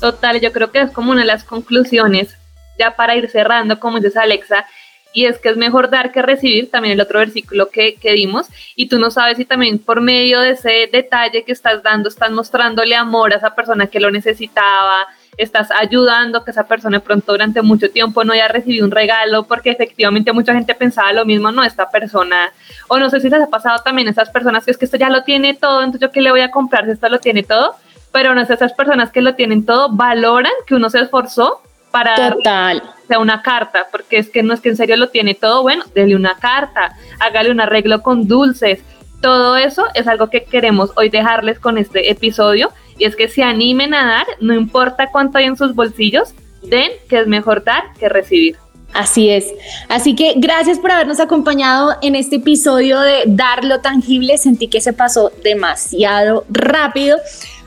Total, 0.05 0.39
yo 0.39 0.51
creo 0.51 0.69
que 0.69 0.81
es 0.81 0.91
como 0.91 1.09
una 1.09 1.21
de 1.21 1.25
las 1.25 1.43
conclusiones, 1.43 2.37
ya 2.77 2.95
para 2.95 3.15
ir 3.15 3.27
cerrando, 3.27 3.79
como 3.79 3.97
dices 3.97 4.17
Alexa, 4.17 4.67
y 5.13 5.25
es 5.25 5.39
que 5.39 5.49
es 5.49 5.57
mejor 5.57 5.89
dar 5.89 6.11
que 6.11 6.21
recibir, 6.21 6.69
también 6.69 6.93
el 6.93 7.01
otro 7.01 7.17
versículo 7.17 7.69
que, 7.71 7.95
que 7.95 8.11
dimos, 8.11 8.45
y 8.75 8.87
tú 8.87 8.99
no 8.99 9.09
sabes 9.09 9.37
si 9.37 9.45
también 9.45 9.79
por 9.79 10.01
medio 10.01 10.41
de 10.41 10.51
ese 10.51 10.87
detalle 10.93 11.43
que 11.43 11.51
estás 11.51 11.81
dando, 11.81 12.07
estás 12.07 12.29
mostrándole 12.29 12.95
amor 12.95 13.33
a 13.33 13.37
esa 13.37 13.55
persona 13.55 13.87
que 13.87 13.99
lo 13.99 14.11
necesitaba, 14.11 15.07
estás 15.37 15.71
ayudando 15.71 16.45
que 16.45 16.51
esa 16.51 16.67
persona 16.67 16.99
pronto 16.99 17.31
durante 17.31 17.63
mucho 17.63 17.89
tiempo 17.89 18.23
no 18.23 18.33
haya 18.33 18.47
recibido 18.47 18.85
un 18.85 18.91
regalo, 18.91 19.45
porque 19.47 19.71
efectivamente 19.71 20.31
mucha 20.33 20.53
gente 20.53 20.75
pensaba 20.75 21.13
lo 21.13 21.25
mismo, 21.25 21.51
no, 21.51 21.63
esta 21.63 21.89
persona, 21.89 22.53
o 22.89 22.99
no 22.99 23.09
sé 23.09 23.21
si 23.21 23.29
les 23.31 23.41
ha 23.41 23.49
pasado 23.49 23.81
también 23.83 24.07
a 24.07 24.11
esas 24.11 24.29
personas 24.29 24.65
que 24.65 24.69
es 24.69 24.77
que 24.77 24.85
esto 24.85 24.97
ya 24.97 25.09
lo 25.09 25.23
tiene 25.23 25.55
todo, 25.55 25.79
entonces 25.79 26.01
yo 26.01 26.11
qué 26.11 26.21
le 26.21 26.29
voy 26.29 26.41
a 26.41 26.51
comprar 26.51 26.85
si 26.85 26.91
esto 26.91 27.09
lo 27.09 27.17
tiene 27.17 27.41
todo, 27.41 27.75
pero 28.15 28.33
no 28.33 28.45
sé, 28.45 28.53
esas 28.53 28.71
personas 28.71 29.11
que 29.11 29.21
lo 29.21 29.35
tienen 29.35 29.65
todo 29.65 29.89
valoran 29.89 30.53
que 30.65 30.73
uno 30.73 30.89
se 30.89 31.01
esforzó 31.01 31.61
para 31.91 32.15
darle 32.15 32.37
Total. 32.37 32.83
sea, 33.09 33.19
una 33.19 33.41
carta, 33.41 33.87
porque 33.91 34.17
es 34.17 34.29
que 34.29 34.41
no 34.41 34.53
es 34.53 34.61
que 34.61 34.69
en 34.69 34.77
serio 34.77 34.95
lo 34.95 35.09
tiene 35.09 35.35
todo, 35.35 35.63
bueno, 35.63 35.83
dele 35.93 36.15
una 36.15 36.37
carta, 36.37 36.95
hágale 37.19 37.51
un 37.51 37.59
arreglo 37.59 38.01
con 38.01 38.25
dulces. 38.25 38.79
Todo 39.21 39.57
eso 39.57 39.83
es 39.95 40.07
algo 40.07 40.29
que 40.29 40.45
queremos 40.45 40.91
hoy 40.95 41.09
dejarles 41.09 41.59
con 41.59 41.77
este 41.77 42.09
episodio 42.09 42.71
y 42.97 43.03
es 43.03 43.17
que 43.17 43.27
se 43.27 43.43
animen 43.43 43.93
a 43.93 44.05
dar, 44.05 44.27
no 44.39 44.53
importa 44.53 45.11
cuánto 45.11 45.37
hay 45.37 45.47
en 45.47 45.57
sus 45.57 45.75
bolsillos, 45.75 46.33
den 46.61 46.91
que 47.09 47.19
es 47.19 47.27
mejor 47.27 47.65
dar 47.65 47.83
que 47.99 48.07
recibir. 48.07 48.55
Así 48.93 49.29
es. 49.29 49.45
Así 49.89 50.15
que 50.15 50.35
gracias 50.37 50.79
por 50.79 50.89
habernos 50.89 51.19
acompañado 51.19 51.97
en 52.01 52.15
este 52.15 52.37
episodio 52.37 53.01
de 53.01 53.23
Dar 53.25 53.65
lo 53.65 53.81
tangible. 53.81 54.37
Sentí 54.37 54.69
que 54.69 54.79
se 54.79 54.93
pasó 54.93 55.33
demasiado 55.43 56.45
rápido. 56.49 57.17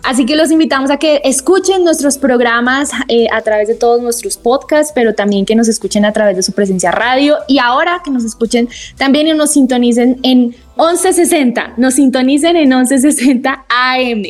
Así 0.08 0.24
que 0.24 0.36
los 0.36 0.50
invitamos 0.50 0.90
a 0.90 0.96
que 0.96 1.20
escuchen 1.22 1.84
nuestros 1.84 2.16
programas 2.16 2.92
eh, 3.08 3.26
a 3.30 3.42
través 3.42 3.68
de 3.68 3.74
todos 3.74 4.00
nuestros 4.00 4.38
podcasts, 4.38 4.90
pero 4.94 5.14
también 5.14 5.44
que 5.44 5.54
nos 5.54 5.68
escuchen 5.68 6.06
a 6.06 6.14
través 6.14 6.34
de 6.34 6.42
su 6.42 6.52
presencia 6.52 6.90
radio 6.90 7.36
y 7.46 7.58
ahora 7.58 8.00
que 8.02 8.10
nos 8.10 8.24
escuchen 8.24 8.70
también 8.96 9.26
y 9.26 9.34
nos 9.34 9.52
sintonicen 9.52 10.18
en 10.22 10.56
1160, 10.78 11.74
nos 11.76 11.96
sintonicen 11.96 12.56
en 12.56 12.70
1160 12.70 13.66
AM. 13.68 14.22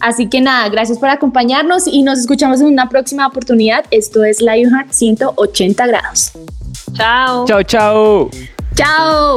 Así 0.00 0.28
que 0.28 0.40
nada, 0.40 0.68
gracias 0.70 0.98
por 0.98 1.08
acompañarnos 1.08 1.86
y 1.86 2.02
nos 2.02 2.18
escuchamos 2.18 2.60
en 2.60 2.66
una 2.66 2.88
próxima 2.88 3.24
oportunidad. 3.24 3.84
Esto 3.92 4.24
es 4.24 4.40
Lionheart 4.40 4.90
180 4.90 5.86
grados. 5.86 6.32
Chao. 6.94 7.44
Chao, 7.46 7.62
chao. 7.62 8.28
Chao. 8.74 9.36